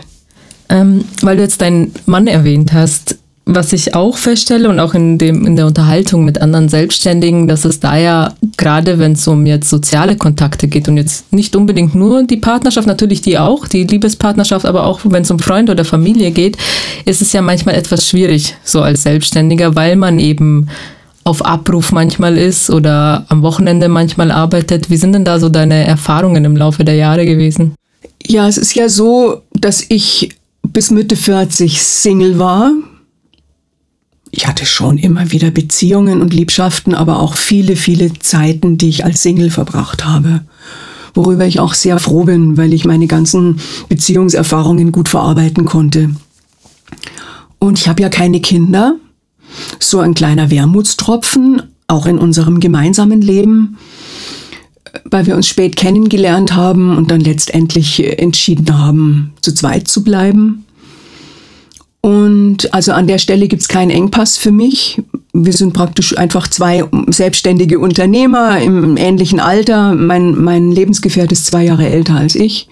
[0.70, 3.18] Ähm, weil du jetzt deinen Mann erwähnt hast,
[3.50, 7.64] was ich auch feststelle und auch in, dem, in der Unterhaltung mit anderen Selbstständigen, dass
[7.64, 11.96] es da ja, gerade wenn es um jetzt soziale Kontakte geht und jetzt nicht unbedingt
[11.96, 15.86] nur die Partnerschaft, natürlich die auch, die Liebespartnerschaft, aber auch wenn es um Freunde oder
[15.86, 16.58] Familie geht,
[17.06, 20.68] ist es ja manchmal etwas schwierig, so als Selbstständiger, weil man eben
[21.24, 24.90] auf Abruf manchmal ist oder am Wochenende manchmal arbeitet.
[24.90, 27.76] Wie sind denn da so deine Erfahrungen im Laufe der Jahre gewesen?
[28.26, 32.72] Ja, es ist ja so, dass ich bis Mitte 40 Single war
[34.32, 39.06] ich hatte schon immer wieder Beziehungen und Liebschaften, aber auch viele, viele Zeiten, die ich
[39.06, 40.42] als Single verbracht habe.
[41.14, 43.60] Worüber ich auch sehr froh bin, weil ich meine ganzen
[43.90, 46.12] Beziehungserfahrungen gut verarbeiten konnte.
[47.60, 48.96] Und ich habe ja keine Kinder.
[49.80, 53.78] So ein kleiner Wermutstropfen, auch in unserem gemeinsamen Leben,
[55.06, 60.67] weil wir uns spät kennengelernt haben und dann letztendlich entschieden haben, zu zweit zu bleiben.
[62.08, 65.02] Und also an der Stelle gibt es keinen Engpass für mich.
[65.34, 69.94] Wir sind praktisch einfach zwei selbstständige Unternehmer im ähnlichen Alter.
[69.94, 72.70] Mein, mein Lebensgefährt ist zwei Jahre älter als ich.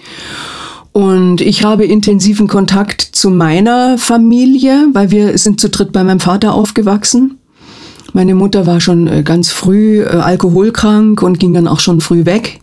[0.94, 6.22] Und ich habe intensiven Kontakt zu meiner Familie, weil wir sind zu dritt bei meinem
[6.22, 7.38] Vater aufgewachsen.
[8.14, 12.24] Meine Mutter war schon äh, ganz früh äh, alkoholkrank und ging dann auch schon früh
[12.24, 12.62] weg.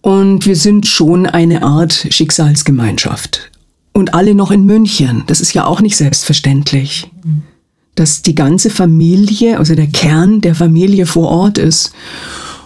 [0.00, 3.51] Und wir sind schon eine Art Schicksalsgemeinschaft
[3.92, 5.24] und alle noch in München.
[5.26, 7.10] Das ist ja auch nicht selbstverständlich,
[7.94, 11.92] dass die ganze Familie, also der Kern der Familie vor Ort ist.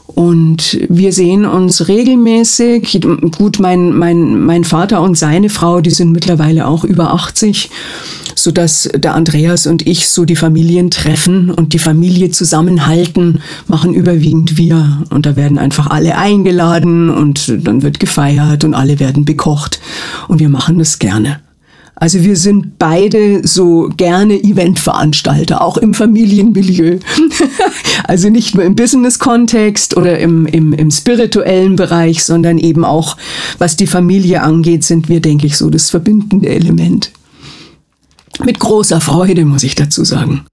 [0.06, 3.00] Und wir sehen uns regelmäßig.
[3.36, 7.70] Gut, mein, mein, mein Vater und seine Frau, die sind mittlerweile auch über 80,
[8.34, 13.94] so dass der Andreas und ich so die Familien treffen und die Familie zusammenhalten, machen
[13.94, 15.02] überwiegend wir.
[15.10, 19.80] Und da werden einfach alle eingeladen und dann wird gefeiert und alle werden bekocht.
[20.28, 21.40] Und wir machen das gerne.
[21.98, 26.98] Also wir sind beide so gerne Eventveranstalter, auch im Familienmilieu.
[28.04, 33.16] also nicht nur im Business-Kontext oder im, im, im spirituellen Bereich, sondern eben auch,
[33.56, 37.12] was die Familie angeht, sind wir, denke ich, so das verbindende Element.
[38.44, 40.44] Mit großer Freude, muss ich dazu sagen.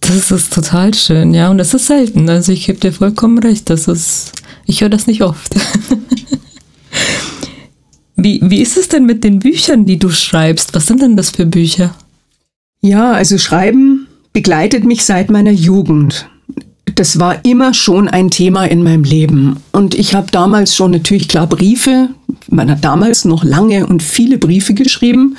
[0.00, 1.50] Das ist total schön, ja.
[1.50, 2.28] Und das ist selten.
[2.30, 3.68] Also ich gebe dir vollkommen recht.
[3.68, 4.32] Das ist,
[4.64, 5.54] ich höre das nicht oft.
[8.16, 10.74] Wie, wie ist es denn mit den Büchern, die du schreibst?
[10.74, 11.94] Was sind denn das für Bücher?
[12.80, 16.28] Ja, also Schreiben begleitet mich seit meiner Jugend.
[16.94, 19.56] Das war immer schon ein Thema in meinem Leben.
[19.72, 22.10] Und ich habe damals schon natürlich klar Briefe,
[22.48, 25.36] man hat damals noch lange und viele Briefe geschrieben.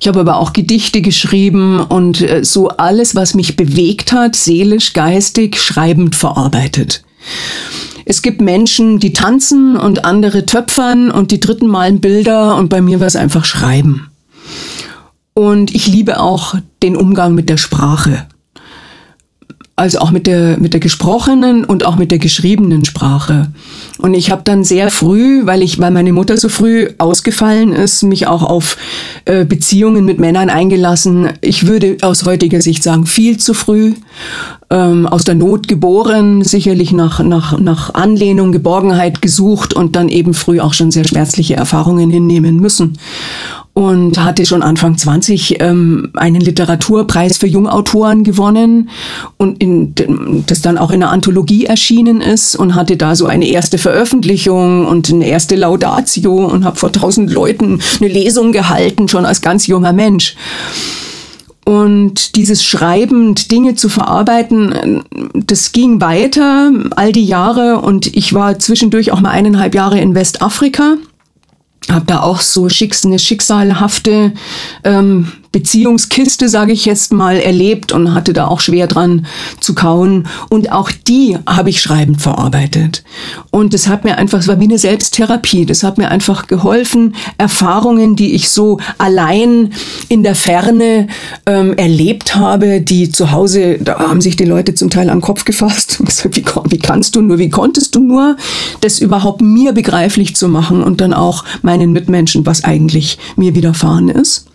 [0.00, 4.92] Ich habe aber auch Gedichte geschrieben und äh, so alles, was mich bewegt hat, seelisch,
[4.92, 7.04] geistig, schreibend verarbeitet.
[8.08, 12.80] Es gibt Menschen, die tanzen und andere töpfern und die dritten malen Bilder und bei
[12.80, 14.06] mir war es einfach Schreiben.
[15.34, 18.26] Und ich liebe auch den Umgang mit der Sprache.
[19.74, 23.50] Also auch mit der, mit der gesprochenen und auch mit der geschriebenen Sprache.
[23.98, 28.02] Und ich habe dann sehr früh, weil ich, weil meine Mutter so früh ausgefallen ist,
[28.02, 28.76] mich auch auf
[29.24, 31.30] äh, Beziehungen mit Männern eingelassen.
[31.40, 33.94] Ich würde aus heutiger Sicht sagen, viel zu früh
[34.70, 40.34] ähm, aus der Not geboren, sicherlich nach, nach, nach Anlehnung, Geborgenheit gesucht und dann eben
[40.34, 42.98] früh auch schon sehr schmerzliche Erfahrungen hinnehmen müssen.
[43.74, 48.88] Und hatte schon Anfang 20 ähm, einen Literaturpreis für Jungautoren gewonnen
[49.36, 49.92] und in,
[50.46, 54.84] das dann auch in einer Anthologie erschienen ist und hatte da so eine erste Veröffentlichung
[54.84, 59.68] und eine erste Laudatio und habe vor tausend Leuten eine Lesung gehalten, schon als ganz
[59.68, 60.34] junger Mensch.
[61.64, 67.80] Und dieses Schreiben, Dinge zu verarbeiten, das ging weiter all die Jahre.
[67.80, 70.96] Und ich war zwischendurch auch mal eineinhalb Jahre in Westafrika
[71.88, 72.66] habe da auch so
[73.04, 74.32] eine schicksalhafte
[74.82, 79.24] ähm, Beziehungskiste, sage ich jetzt mal, erlebt und hatte da auch schwer dran
[79.58, 80.28] zu kauen.
[80.50, 83.02] Und auch die habe ich schreibend verarbeitet.
[83.50, 85.64] Und das hat mir einfach, es war wie eine Selbsttherapie.
[85.64, 89.72] Das hat mir einfach geholfen, Erfahrungen, die ich so allein
[90.10, 91.06] in der Ferne
[91.46, 95.46] ähm, erlebt habe, die zu Hause, da haben sich die Leute zum Teil am Kopf
[95.46, 96.02] gefasst.
[96.32, 98.36] Wie, wie kannst du nur, wie konntest du nur,
[98.82, 104.10] das überhaupt mir begreiflich zu machen und dann auch meinen Mitmenschen, was eigentlich mir widerfahren
[104.10, 104.46] ist.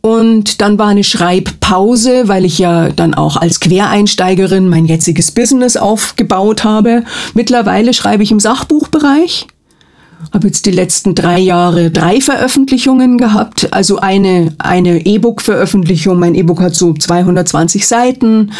[0.00, 5.76] Und dann war eine Schreibpause, weil ich ja dann auch als Quereinsteigerin mein jetziges Business
[5.76, 7.04] aufgebaut habe.
[7.34, 9.48] Mittlerweile schreibe ich im Sachbuchbereich
[10.32, 13.72] habe jetzt die letzten drei Jahre drei Veröffentlichungen gehabt.
[13.72, 16.18] Also eine, eine E-Book-Veröffentlichung.
[16.18, 18.52] Mein E-Book hat so 220 Seiten.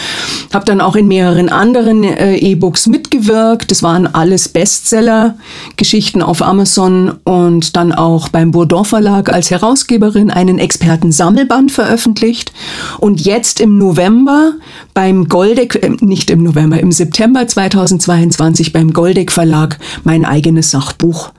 [0.53, 3.71] Habe dann auch in mehreren anderen äh, E-Books mitgewirkt.
[3.71, 5.37] Das waren alles Bestseller,
[5.77, 12.53] Geschichten auf Amazon und dann auch beim Bourdon Verlag als Herausgeberin einen Experten-Sammelband veröffentlicht.
[12.99, 14.53] Und jetzt im November
[14.95, 21.33] beim Goldeck, äh, nicht im November, im September 2022 beim Goldeck Verlag mein eigenes Sachbuch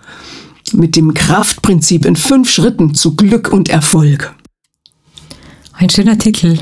[0.73, 4.35] mit dem Kraftprinzip in fünf Schritten zu Glück und Erfolg.
[5.73, 6.57] Ein schöner Titel.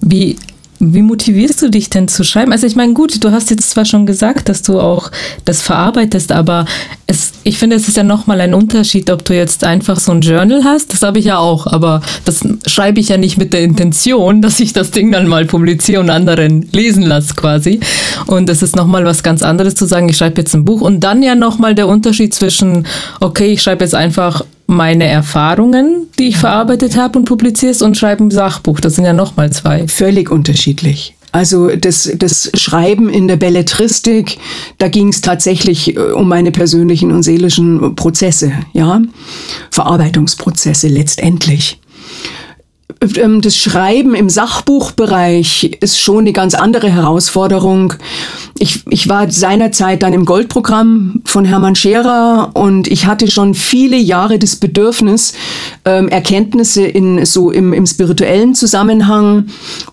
[0.00, 0.36] Wie
[0.80, 2.52] wie motivierst du dich denn zu schreiben?
[2.52, 5.10] Also ich meine, gut, du hast jetzt zwar schon gesagt, dass du auch
[5.44, 6.64] das verarbeitest, aber
[7.06, 10.22] es, ich finde, es ist ja nochmal ein Unterschied, ob du jetzt einfach so ein
[10.22, 13.60] Journal hast, das habe ich ja auch, aber das schreibe ich ja nicht mit der
[13.60, 17.80] Intention, dass ich das Ding dann mal publiziere und anderen lesen lasse quasi.
[18.26, 21.00] Und es ist nochmal was ganz anderes zu sagen, ich schreibe jetzt ein Buch und
[21.00, 22.86] dann ja nochmal der Unterschied zwischen,
[23.20, 28.24] okay, ich schreibe jetzt einfach meine Erfahrungen, die ich verarbeitet habe und publizierst und schreibe
[28.24, 28.80] ein Sachbuch.
[28.80, 29.86] Das sind ja nochmal zwei.
[29.88, 31.14] Völlig unterschiedlich.
[31.32, 34.38] Also das, das Schreiben in der Belletristik,
[34.78, 39.00] da ging es tatsächlich äh, um meine persönlichen und seelischen Prozesse, ja,
[39.70, 41.78] Verarbeitungsprozesse letztendlich.
[43.00, 47.94] Ähm, das Schreiben im Sachbuchbereich ist schon eine ganz andere Herausforderung.
[48.58, 53.96] Ich, ich war seinerzeit dann im Goldprogramm von Hermann Scherer und ich hatte schon viele
[53.96, 55.32] Jahre das Bedürfnis,
[55.86, 59.46] ähm, Erkenntnisse in so im, im spirituellen Zusammenhang.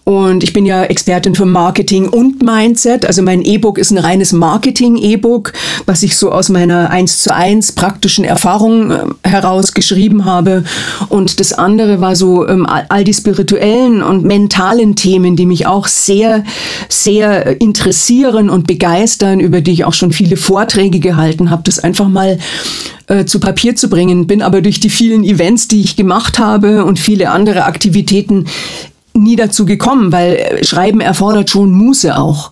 [0.03, 3.05] Und ich bin ja Expertin für Marketing und Mindset.
[3.05, 5.53] Also mein E-Book ist ein reines Marketing-E-Book,
[5.85, 10.65] was ich so aus meiner 1 zu 1 praktischen Erfahrung äh, heraus geschrieben habe.
[11.07, 12.65] Und das andere war so ähm,
[12.97, 16.43] all die spirituellen und mentalen Themen, die mich auch sehr,
[16.89, 22.07] sehr interessieren und begeistern, über die ich auch schon viele Vorträge gehalten habe, das einfach
[22.07, 22.39] mal
[23.05, 24.25] äh, zu Papier zu bringen.
[24.25, 28.45] Bin aber durch die vielen Events, die ich gemacht habe und viele andere Aktivitäten
[29.17, 32.51] nie dazu gekommen, weil Schreiben erfordert schon Muße auch.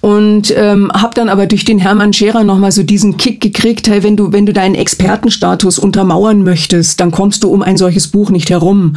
[0.00, 4.02] Und ähm, habe dann aber durch den Hermann Scherer nochmal so diesen Kick gekriegt, hey,
[4.02, 8.30] wenn du, wenn du deinen Expertenstatus untermauern möchtest, dann kommst du um ein solches Buch
[8.30, 8.96] nicht herum.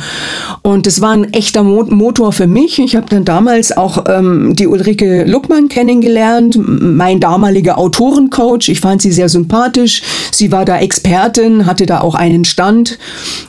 [0.62, 2.80] Und das war ein echter Mo Motor für mich.
[2.80, 8.70] Ich habe dann damals auch ähm, die Ulrike Luckmann kennengelernt, mein damaliger Autorencoach.
[8.70, 10.02] Ich fand sie sehr sympathisch.
[10.32, 12.98] Sie war da Expertin, hatte da auch einen Stand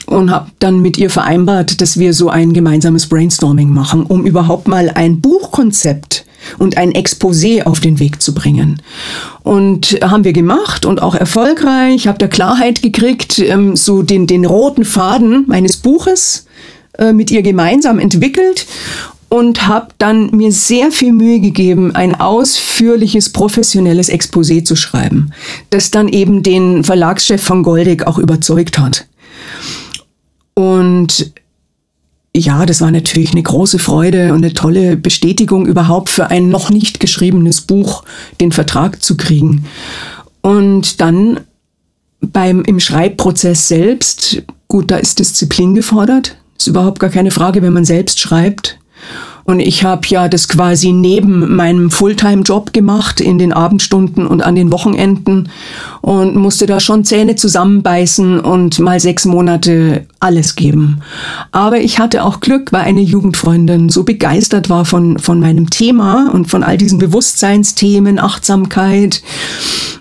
[0.06, 4.24] und habe dann mit ihr vereinbart, dass wir so ein gemeinsames Brainstorm Brainstorming machen, um
[4.24, 6.24] überhaupt mal ein Buchkonzept
[6.58, 8.80] und ein Exposé auf den Weg zu bringen.
[9.42, 11.94] Und haben wir gemacht und auch erfolgreich.
[11.96, 16.46] Ich habe da Klarheit gekriegt, ähm, so den, den roten Faden meines Buches
[16.98, 18.66] äh, mit ihr gemeinsam entwickelt
[19.28, 25.32] und habe dann mir sehr viel Mühe gegeben, ein ausführliches, professionelles Exposé zu schreiben,
[25.68, 29.06] das dann eben den Verlagschef von Goldig auch überzeugt hat.
[30.54, 31.32] Und
[32.36, 36.70] ja, das war natürlich eine große Freude und eine tolle Bestätigung überhaupt für ein noch
[36.70, 38.04] nicht geschriebenes Buch,
[38.40, 39.64] den Vertrag zu kriegen.
[40.40, 41.40] Und dann
[42.20, 46.36] beim, im Schreibprozess selbst, gut, da ist Disziplin gefordert.
[46.56, 48.78] Ist überhaupt gar keine Frage, wenn man selbst schreibt.
[49.50, 54.54] Und ich habe ja das quasi neben meinem Fulltime-Job gemacht, in den Abendstunden und an
[54.54, 55.48] den Wochenenden
[56.02, 61.00] und musste da schon Zähne zusammenbeißen und mal sechs Monate alles geben.
[61.50, 66.30] Aber ich hatte auch Glück, weil eine Jugendfreundin so begeistert war von, von meinem Thema
[66.32, 69.20] und von all diesen Bewusstseinsthemen, Achtsamkeit.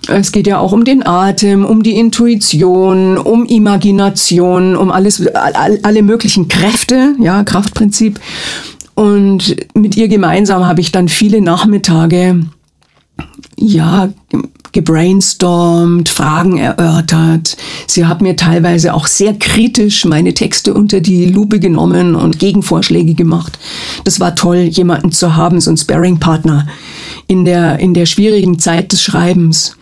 [0.06, 6.02] Es geht ja auch um den Atem, um die Intuition, um Imagination, um alles, alle
[6.04, 8.20] möglichen Kräfte, ja, Kraftprinzip.
[9.00, 12.38] Und mit ihr gemeinsam habe ich dann viele Nachmittage,
[13.56, 14.10] ja,
[14.72, 17.56] gebrainstormt, Fragen erörtert.
[17.86, 23.14] Sie hat mir teilweise auch sehr kritisch meine Texte unter die Lupe genommen und Gegenvorschläge
[23.14, 23.58] gemacht.
[24.04, 26.68] Das war toll, jemanden zu haben, so einen Sparring-Partner
[27.26, 29.78] in der, in der schwierigen Zeit des Schreibens.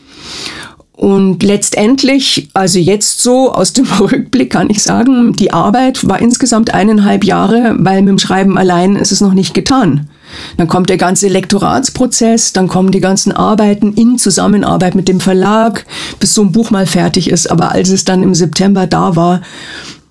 [0.99, 6.75] Und letztendlich, also jetzt so aus dem Rückblick kann ich sagen, die Arbeit war insgesamt
[6.75, 10.09] eineinhalb Jahre, weil mit dem Schreiben allein ist es noch nicht getan.
[10.57, 15.87] Dann kommt der ganze Lektoratsprozess, dann kommen die ganzen Arbeiten in Zusammenarbeit mit dem Verlag,
[16.19, 17.49] bis so ein Buch mal fertig ist.
[17.49, 19.43] Aber als es dann im September da war,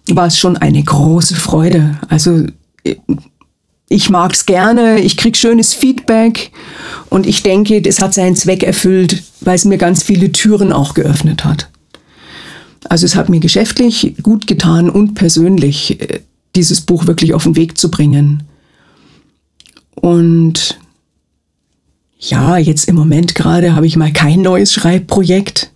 [0.10, 2.00] war es schon eine große Freude.
[2.08, 2.46] Also
[3.90, 6.52] ich mag's gerne, ich krieg schönes Feedback
[7.10, 10.94] und ich denke, das hat seinen Zweck erfüllt, weil es mir ganz viele Türen auch
[10.94, 11.70] geöffnet hat.
[12.90, 16.22] Also es hat mir geschäftlich gut getan und persönlich äh,
[16.56, 18.44] dieses Buch wirklich auf den Weg zu bringen.
[19.96, 20.80] Und
[22.20, 25.72] ja, jetzt im Moment gerade habe ich mal kein neues Schreibprojekt.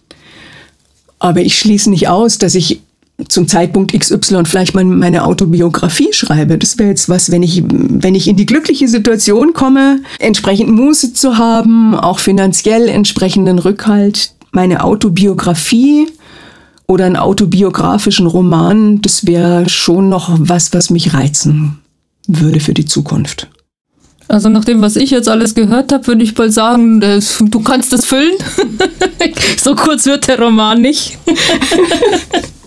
[1.19, 2.81] Aber ich schließe nicht aus, dass ich
[3.27, 6.57] zum Zeitpunkt XY vielleicht mal meine Autobiografie schreibe.
[6.57, 11.13] Das wäre jetzt was, wenn ich, wenn ich in die glückliche Situation komme, entsprechend Muße
[11.13, 16.07] zu haben, auch finanziell entsprechenden Rückhalt, meine Autobiografie
[16.87, 21.79] oder einen autobiografischen Roman, das wäre schon noch was, was mich reizen
[22.27, 23.47] würde für die Zukunft.
[24.27, 27.91] Also nach dem, was ich jetzt alles gehört habe, würde ich mal sagen, du kannst
[27.91, 28.33] das füllen.
[29.61, 31.17] so kurz wird der Roman nicht.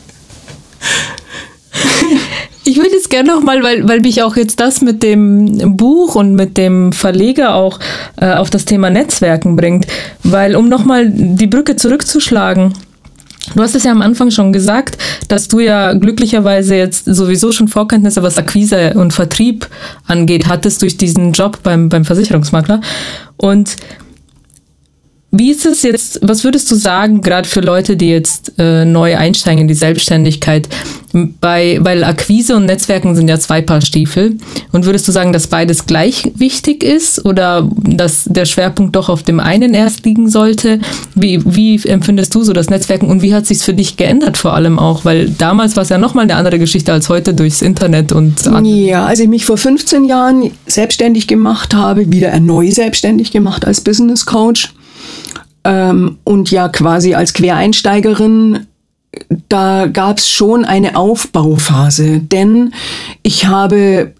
[2.66, 6.34] Ich würde jetzt gerne nochmal, weil, weil mich auch jetzt das mit dem Buch und
[6.34, 7.78] mit dem Verleger auch
[8.16, 9.86] äh, auf das Thema Netzwerken bringt,
[10.22, 12.72] weil um nochmal die Brücke zurückzuschlagen,
[13.54, 14.96] Du hast es ja am Anfang schon gesagt,
[15.28, 19.68] dass du ja glücklicherweise jetzt sowieso schon Vorkenntnisse, was Akquise und Vertrieb
[20.06, 22.80] angeht, hattest durch diesen Job beim, beim Versicherungsmakler.
[23.36, 23.76] Und
[25.36, 29.16] wie ist es jetzt, was würdest du sagen, gerade für Leute, die jetzt äh, neu
[29.16, 30.68] einsteigen in die Selbstständigkeit?
[31.40, 34.36] Bei, weil Akquise und Netzwerken sind ja zwei Paar Stiefel.
[34.70, 39.24] Und würdest du sagen, dass beides gleich wichtig ist oder dass der Schwerpunkt doch auf
[39.24, 40.78] dem einen erst liegen sollte?
[41.16, 44.54] Wie, wie empfindest du so das Netzwerken und wie hat sich für dich geändert vor
[44.54, 45.04] allem auch?
[45.04, 48.44] Weil damals war es ja nochmal eine andere Geschichte als heute durchs Internet und.
[48.64, 53.80] Ja, als ich mich vor 15 Jahren selbstständig gemacht habe, wieder erneut selbstständig gemacht als
[53.80, 54.72] Business Coach
[55.64, 58.66] ähm, und ja quasi als Quereinsteigerin
[59.48, 62.72] da gab es schon eine Aufbauphase, denn
[63.22, 64.12] ich habe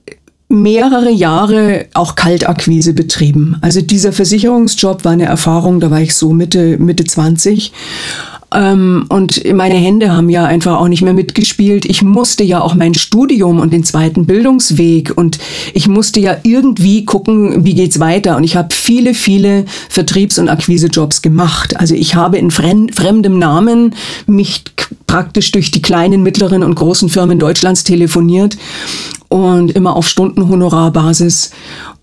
[0.49, 3.57] mehrere Jahre auch Kaltakquise betrieben.
[3.61, 7.73] Also dieser Versicherungsjob war eine Erfahrung, da war ich so Mitte, Mitte 20.
[8.55, 11.85] Ähm, und meine Hände haben ja einfach auch nicht mehr mitgespielt.
[11.85, 15.39] Ich musste ja auch mein Studium und den zweiten Bildungsweg und
[15.75, 18.37] ich musste ja irgendwie gucken, wie geht's weiter.
[18.37, 21.77] Und ich habe viele, viele Vertriebs- und Akquisejobs gemacht.
[21.77, 23.95] Also ich habe in fremdem Namen
[24.27, 24.65] mich
[25.15, 28.57] praktisch durch die kleinen, mittleren und großen Firmen Deutschlands telefoniert
[29.29, 31.53] und immer auf Stundenhonorarbasis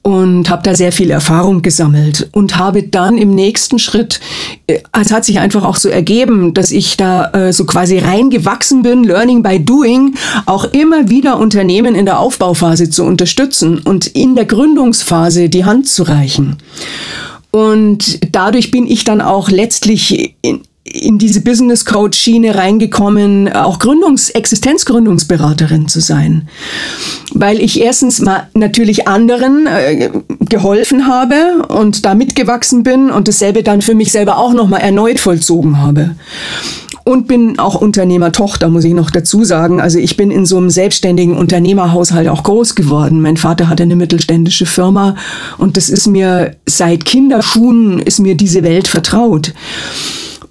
[0.01, 4.21] und habe da sehr viel Erfahrung gesammelt und habe dann im nächsten Schritt,
[4.67, 8.81] äh, es hat sich einfach auch so ergeben, dass ich da äh, so quasi reingewachsen
[8.81, 10.15] bin, Learning by Doing,
[10.45, 15.89] auch immer wieder Unternehmen in der Aufbauphase zu unterstützen und in der Gründungsphase die Hand
[15.89, 16.59] zu reichen.
[17.51, 20.37] Und dadurch bin ich dann auch letztlich
[20.83, 26.49] in diese Business Coach Schiene reingekommen, auch Gründungs Existenzgründungsberaterin zu sein,
[27.33, 30.09] weil ich erstens mal natürlich anderen äh,
[30.39, 34.79] geholfen habe und da mitgewachsen bin und dasselbe dann für mich selber auch noch mal
[34.79, 36.15] erneut vollzogen habe.
[37.03, 39.81] Und bin auch Unternehmertochter, muss ich noch dazu sagen.
[39.81, 43.21] Also ich bin in so einem selbstständigen Unternehmerhaushalt auch groß geworden.
[43.21, 45.15] Mein Vater hatte eine mittelständische Firma
[45.57, 49.53] und das ist mir seit Kinderschuhen ist mir diese Welt vertraut.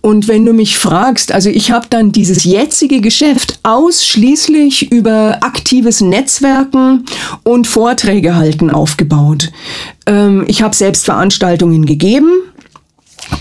[0.03, 6.01] Und wenn du mich fragst, also ich habe dann dieses jetzige Geschäft ausschließlich über aktives
[6.01, 7.05] Netzwerken
[7.43, 9.51] und Vorträge halten aufgebaut.
[10.07, 12.31] Ähm, ich habe selbst Veranstaltungen gegeben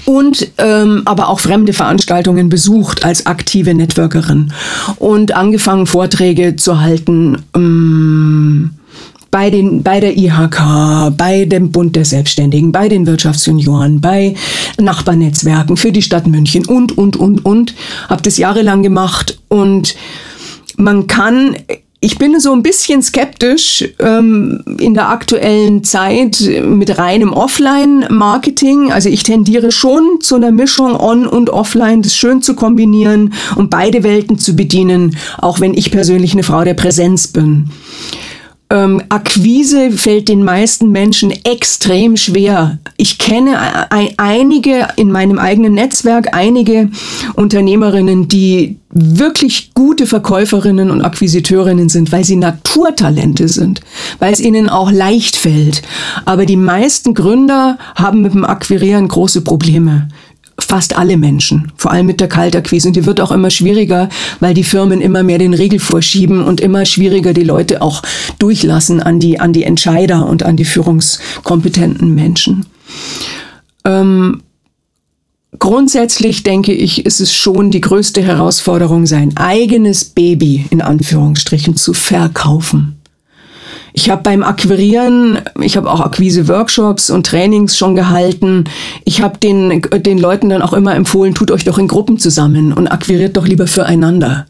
[0.05, 4.51] und ähm, aber auch fremde Veranstaltungen besucht als aktive Networkerin
[4.97, 7.43] und angefangen Vorträge zu halten.
[7.55, 8.71] Ähm,
[9.31, 14.35] bei, den, bei der IHK, bei dem Bund der Selbstständigen, bei den Wirtschaftsjunioren, bei
[14.79, 17.75] Nachbarnetzwerken für die Stadt München und, und, und, und.
[18.07, 19.95] Habe das jahrelang gemacht und
[20.77, 21.55] man kann
[22.01, 28.91] ich bin so ein bisschen skeptisch ähm, in der aktuellen Zeit mit reinem Offline-Marketing.
[28.93, 33.69] Also ich tendiere schon zu einer Mischung On- und Offline, das schön zu kombinieren, um
[33.69, 37.69] beide Welten zu bedienen, auch wenn ich persönlich eine Frau der Präsenz bin.
[38.71, 42.77] Ähm, Akquise fällt den meisten Menschen extrem schwer.
[42.97, 43.57] Ich kenne
[44.17, 46.89] einige in meinem eigenen Netzwerk, einige
[47.33, 53.81] Unternehmerinnen, die wirklich gute Verkäuferinnen und Akquisiteurinnen sind, weil sie Naturtalente sind,
[54.19, 55.81] weil es ihnen auch leicht fällt.
[56.25, 60.09] Aber die meisten Gründer haben mit dem Akquirieren große Probleme
[60.69, 62.89] fast alle Menschen, vor allem mit der Kaltakquise.
[62.89, 64.07] Und die wird auch immer schwieriger,
[64.39, 68.03] weil die Firmen immer mehr den Riegel vorschieben und immer schwieriger die Leute auch
[68.37, 72.67] durchlassen an die, an die Entscheider und an die führungskompetenten Menschen.
[73.83, 74.43] Ähm,
[75.57, 81.95] grundsätzlich denke ich, ist es schon die größte Herausforderung, sein eigenes Baby in Anführungsstrichen zu
[81.95, 82.98] verkaufen.
[83.99, 88.63] Ich habe beim Akquirieren, ich habe auch Akquise-Workshops und Trainings schon gehalten.
[89.03, 92.71] Ich habe den, den Leuten dann auch immer empfohlen, tut euch doch in Gruppen zusammen
[92.71, 94.45] und akquiriert doch lieber füreinander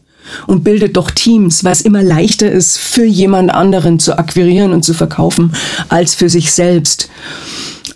[0.46, 4.84] und bildet doch Teams, weil es immer leichter ist, für jemand anderen zu akquirieren und
[4.84, 5.52] zu verkaufen,
[5.88, 7.10] als für sich selbst.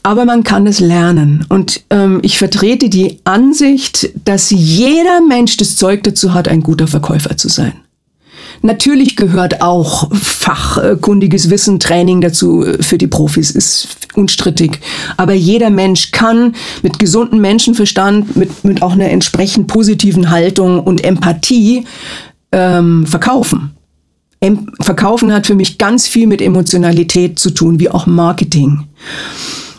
[0.03, 1.47] Aber man kann es lernen.
[1.49, 6.89] Und ähm, ich vertrete die Ansicht, dass jeder Mensch das Zeug dazu hat, ein guter
[6.89, 7.84] Verkäufer zu sein.
[8.65, 14.81] Natürlich gehört auch fachkundiges Wissen, Training dazu für die Profis, ist unstrittig.
[15.19, 21.05] Aber jeder Mensch kann mit gesundem Menschenverstand, mit, mit auch einer entsprechend positiven Haltung und
[21.05, 21.85] Empathie
[22.53, 23.73] ähm, verkaufen.
[24.81, 28.85] Verkaufen hat für mich ganz viel mit Emotionalität zu tun, wie auch Marketing.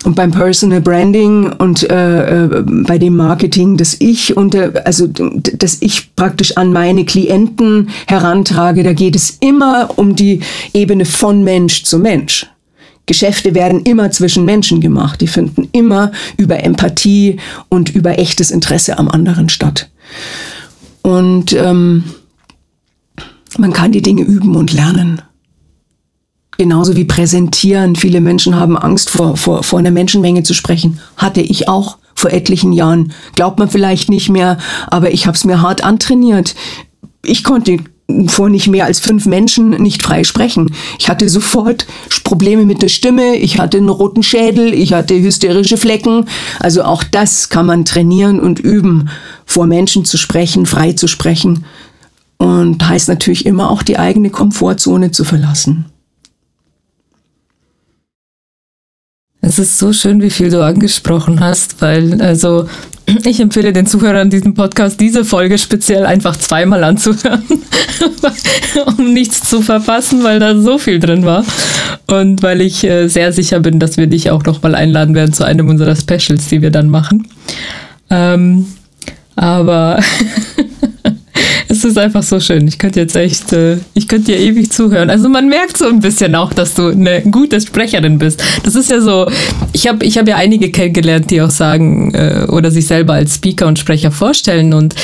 [0.05, 5.81] Und beim Personal Branding und äh, äh, bei dem Marketing, das ich unter, also das
[5.81, 10.41] ich praktisch an meine Klienten herantrage, da geht es immer um die
[10.73, 12.45] Ebene von Mensch zu Mensch.
[13.07, 15.21] Geschäfte werden immer zwischen Menschen gemacht.
[15.21, 17.37] Die finden immer über Empathie
[17.69, 19.89] und über echtes Interesse am anderen statt.
[21.01, 22.03] Und ähm,
[23.57, 25.21] man kann die Dinge üben und lernen.
[26.57, 27.95] Genauso wie präsentieren.
[27.95, 30.99] Viele Menschen haben Angst vor, vor, vor einer Menschenmenge zu sprechen.
[31.17, 33.13] Hatte ich auch vor etlichen Jahren.
[33.35, 36.55] Glaubt man vielleicht nicht mehr, aber ich habe es mir hart antrainiert.
[37.23, 37.79] Ich konnte
[38.27, 40.71] vor nicht mehr als fünf Menschen nicht frei sprechen.
[40.99, 41.87] Ich hatte sofort
[42.23, 46.25] Probleme mit der Stimme, ich hatte einen roten Schädel, ich hatte hysterische Flecken.
[46.59, 49.09] Also auch das kann man trainieren und üben,
[49.45, 51.65] vor Menschen zu sprechen, frei zu sprechen.
[52.37, 55.85] Und heißt natürlich immer auch die eigene Komfortzone zu verlassen.
[59.45, 62.67] Es ist so schön, wie viel du angesprochen hast, weil also
[63.25, 67.43] ich empfehle den Zuhörern diesen Podcast, diese Folge speziell einfach zweimal anzuhören,
[68.97, 71.45] um nichts zu verpassen, weil da so viel drin war.
[72.07, 75.43] Und weil ich äh, sehr sicher bin, dass wir dich auch nochmal einladen werden zu
[75.43, 77.27] einem unserer Specials, die wir dann machen.
[78.09, 78.65] Ähm,
[79.35, 79.99] Aber
[81.67, 82.67] es ist einfach so schön.
[82.67, 85.09] Ich könnte jetzt echt, äh, ich könnte dir ewig zuhören.
[85.09, 88.43] Also man merkt so ein bisschen auch, dass du eine gute Sprecherin bist.
[88.63, 89.29] Das ist ja so,
[89.73, 93.35] ich habe ich hab ja einige kennengelernt, die auch sagen äh, oder sich selber als
[93.35, 94.95] Speaker und Sprecher vorstellen und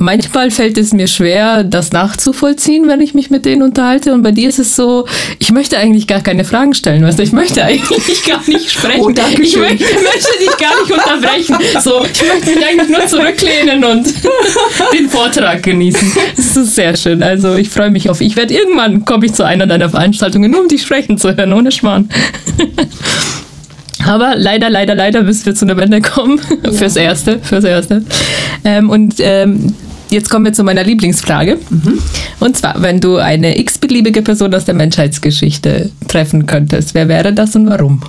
[0.00, 4.14] manchmal fällt es mir schwer, das nachzuvollziehen, wenn ich mich mit denen unterhalte.
[4.14, 5.06] Und bei dir ist es so,
[5.38, 7.04] ich möchte eigentlich gar keine Fragen stellen.
[7.04, 7.22] Weißt du?
[7.22, 9.00] Ich möchte eigentlich gar nicht sprechen.
[9.00, 11.56] Oh, danke ich möchte, möchte dich gar nicht unterbrechen.
[11.82, 14.06] So, ich möchte mich eigentlich nur zurücklehnen und
[14.98, 16.12] den Vortrag genießen.
[16.36, 17.22] Das ist sehr schön.
[17.22, 18.20] Also ich freue mich auf.
[18.20, 21.52] Ich werde irgendwann komme ich zu einer deiner Veranstaltungen, nur um dich sprechen zu hören,
[21.52, 22.08] ohne Schmarrn.
[24.06, 26.40] Aber leider, leider, leider müssen wir zu einem Ende kommen.
[26.64, 26.72] Ja.
[26.72, 28.02] Fürs Erste, fürs Erste.
[28.64, 29.74] Ähm, und ähm,
[30.10, 31.58] Jetzt kommen wir zu meiner Lieblingsfrage.
[31.70, 31.98] Mhm.
[32.40, 37.54] Und zwar, wenn du eine x-beliebige Person aus der Menschheitsgeschichte treffen könntest, wer wäre das
[37.54, 38.02] und warum?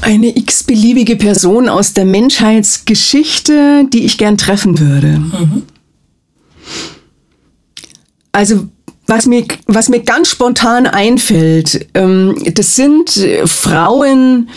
[0.00, 5.18] Eine x-beliebige Person aus der Menschheitsgeschichte, die ich gern treffen würde.
[5.18, 5.62] Mhm.
[8.30, 8.68] Also
[9.06, 13.10] was mir, was mir ganz spontan einfällt, ähm, das sind
[13.44, 14.50] Frauen,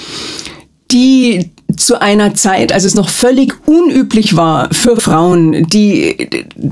[0.92, 6.30] die zu einer Zeit, als es noch völlig unüblich war für Frauen, die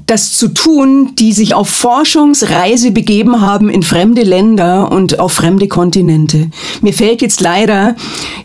[0.08, 5.68] das zu tun, die sich auf Forschungsreise begeben haben in fremde Länder und auf fremde
[5.68, 6.50] Kontinente.
[6.82, 7.96] Mir fällt jetzt leider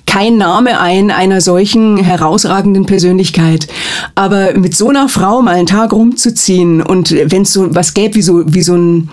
[0.07, 3.67] kein Name ein einer solchen herausragenden Persönlichkeit,
[4.15, 8.17] aber mit so einer Frau mal einen Tag rumzuziehen und wenn es so was gäbe
[8.17, 9.11] wie so wie so ein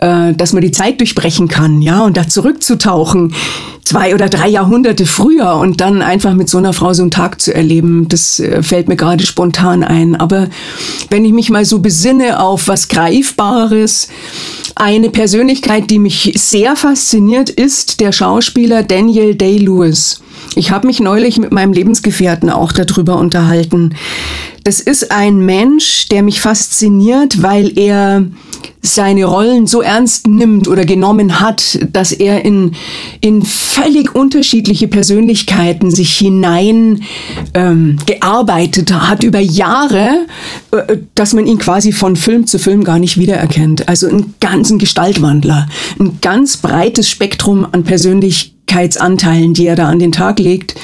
[0.00, 3.34] äh, dass man die Zeit durchbrechen kann, ja, und da zurückzutauchen,
[3.88, 7.40] zwei oder drei Jahrhunderte früher und dann einfach mit so einer Frau so einen Tag
[7.40, 10.14] zu erleben, das äh, fällt mir gerade spontan ein.
[10.14, 10.48] Aber
[11.08, 14.08] wenn ich mich mal so besinne auf was Greifbares,
[14.74, 20.20] eine Persönlichkeit, die mich sehr fasziniert, ist der Schauspieler Daniel Day-Lewis.
[20.54, 23.94] Ich habe mich neulich mit meinem Lebensgefährten auch darüber unterhalten.
[24.64, 28.26] Das ist ein Mensch, der mich fasziniert, weil er
[28.82, 32.72] seine Rollen so ernst nimmt oder genommen hat, dass er in,
[33.20, 37.02] in völlig unterschiedliche Persönlichkeiten sich hinein
[37.54, 40.26] ähm, gearbeitet hat über Jahre,
[40.70, 43.88] äh, dass man ihn quasi von Film zu Film gar nicht wiedererkennt.
[43.88, 45.68] Also ein ganzen Gestaltwandler,
[45.98, 50.74] ein ganz breites Spektrum an Persönlichkeiten Persönlichkeitsanteilen, die er da an den Tag legt.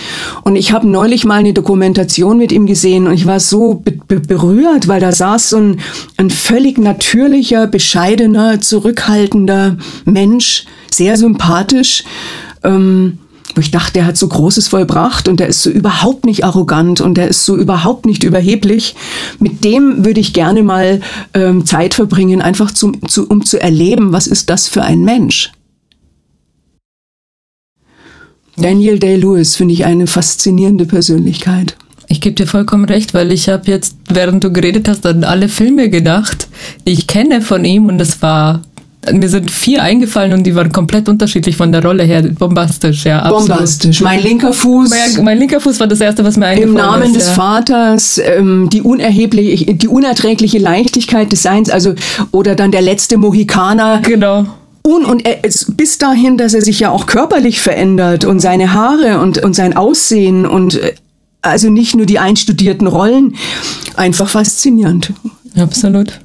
[0.42, 3.92] Und ich habe neulich mal eine Dokumentation mit ihm gesehen und ich war so be
[3.92, 5.80] be berührt, weil da saß so ein,
[6.16, 12.04] ein völlig natürlicher, bescheidener, zurückhaltender Mensch, sehr sympathisch.
[12.62, 13.18] Ähm,
[13.54, 17.00] wo ich dachte, der hat so Großes vollbracht und der ist so überhaupt nicht arrogant
[17.00, 18.96] und der ist so überhaupt nicht überheblich.
[19.38, 21.00] Mit dem würde ich gerne mal
[21.34, 25.52] ähm, Zeit verbringen, einfach zum, zu, um zu erleben, was ist das für ein Mensch.
[28.56, 31.76] Daniel Day-Lewis finde ich eine faszinierende Persönlichkeit.
[32.08, 35.48] Ich gebe dir vollkommen recht, weil ich habe jetzt, während du geredet hast, an alle
[35.48, 36.48] Filme gedacht,
[36.86, 38.62] die ich kenne von ihm und das war
[39.12, 42.22] mir sind vier eingefallen und die waren komplett unterschiedlich von der Rolle her.
[42.22, 43.20] Bombastisch, ja.
[43.20, 43.48] Absolut.
[43.48, 44.00] Bombastisch.
[44.00, 44.90] Mein linker Fuß.
[44.90, 46.82] Mein, mein, linker Fuß war das erste, was mir eingefallen ist.
[46.82, 47.34] Im Namen ist, des ja.
[47.34, 51.94] Vaters, ähm, die unerhebliche, die unerträgliche Leichtigkeit des Seins, also,
[52.30, 54.00] oder dann der letzte Mohikaner.
[54.02, 54.46] Genau.
[54.86, 59.18] Und, und er, bis dahin, dass er sich ja auch körperlich verändert und seine Haare
[59.18, 60.94] und, und sein Aussehen und äh,
[61.40, 63.34] also nicht nur die einstudierten Rollen,
[63.96, 65.12] einfach faszinierend.
[65.56, 66.20] Absolut.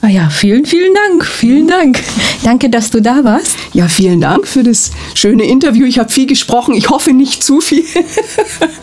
[0.00, 2.02] Ah ja, vielen, vielen Dank, vielen Dank.
[2.44, 3.56] Danke, dass du da warst.
[3.72, 5.86] Ja, vielen Dank für das schöne Interview.
[5.86, 6.74] Ich habe viel gesprochen.
[6.74, 7.84] Ich hoffe nicht zu viel.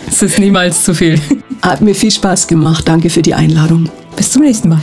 [0.09, 1.21] es ist niemals zu viel.
[1.61, 2.87] Hat mir viel Spaß gemacht.
[2.87, 3.89] Danke für die Einladung.
[4.15, 4.81] Bis zum nächsten Mal.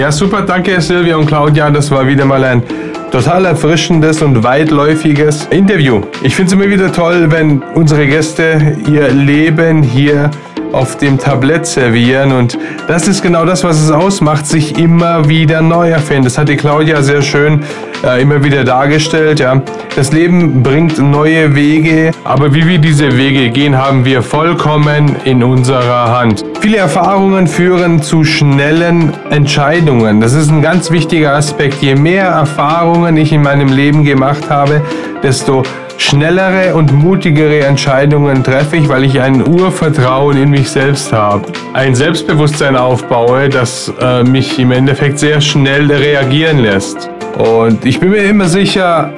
[0.00, 1.68] Ja, super, danke Silvia und Claudia.
[1.68, 2.62] Das war wieder mal ein
[3.12, 6.00] total erfrischendes und weitläufiges Interview.
[6.22, 10.30] Ich finde es immer wieder toll, wenn unsere Gäste ihr Leben hier
[10.72, 12.32] auf dem Tablett servieren.
[12.32, 12.58] Und
[12.88, 16.24] das ist genau das, was es ausmacht, sich immer wieder neu erfinden.
[16.24, 17.64] Das hat die Claudia sehr schön
[18.04, 19.40] äh, immer wieder dargestellt.
[19.40, 19.60] Ja.
[19.96, 25.42] Das Leben bringt neue Wege, aber wie wir diese Wege gehen, haben wir vollkommen in
[25.42, 26.44] unserer Hand.
[26.60, 30.20] Viele Erfahrungen führen zu schnellen Entscheidungen.
[30.20, 31.82] Das ist ein ganz wichtiger Aspekt.
[31.82, 34.82] Je mehr Erfahrungen ich in meinem Leben gemacht habe,
[35.22, 35.62] desto
[36.00, 41.44] schnellere und mutigere Entscheidungen treffe ich, weil ich ein Urvertrauen in mich selbst habe.
[41.74, 47.10] Ein Selbstbewusstsein aufbaue, das äh, mich im Endeffekt sehr schnell reagieren lässt.
[47.38, 49.12] Und ich bin mir immer sicher,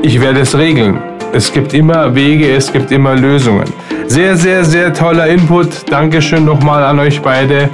[0.00, 0.98] ich werde es regeln.
[1.32, 3.64] Es gibt immer Wege, es gibt immer Lösungen.
[4.06, 5.90] Sehr, sehr, sehr toller Input.
[5.90, 7.68] Dankeschön nochmal an euch beide.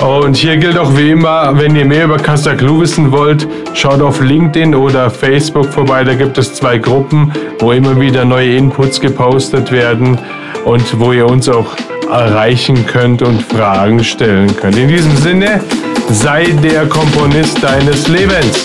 [0.00, 4.00] Und hier gilt auch wie immer, wenn ihr mehr über Casa Clue wissen wollt, schaut
[4.00, 6.04] auf LinkedIn oder Facebook vorbei.
[6.04, 10.18] Da gibt es zwei Gruppen, wo immer wieder neue Inputs gepostet werden
[10.64, 11.76] und wo ihr uns auch
[12.10, 14.78] erreichen könnt und Fragen stellen könnt.
[14.78, 15.60] In diesem Sinne,
[16.08, 18.64] sei der Komponist deines Lebens.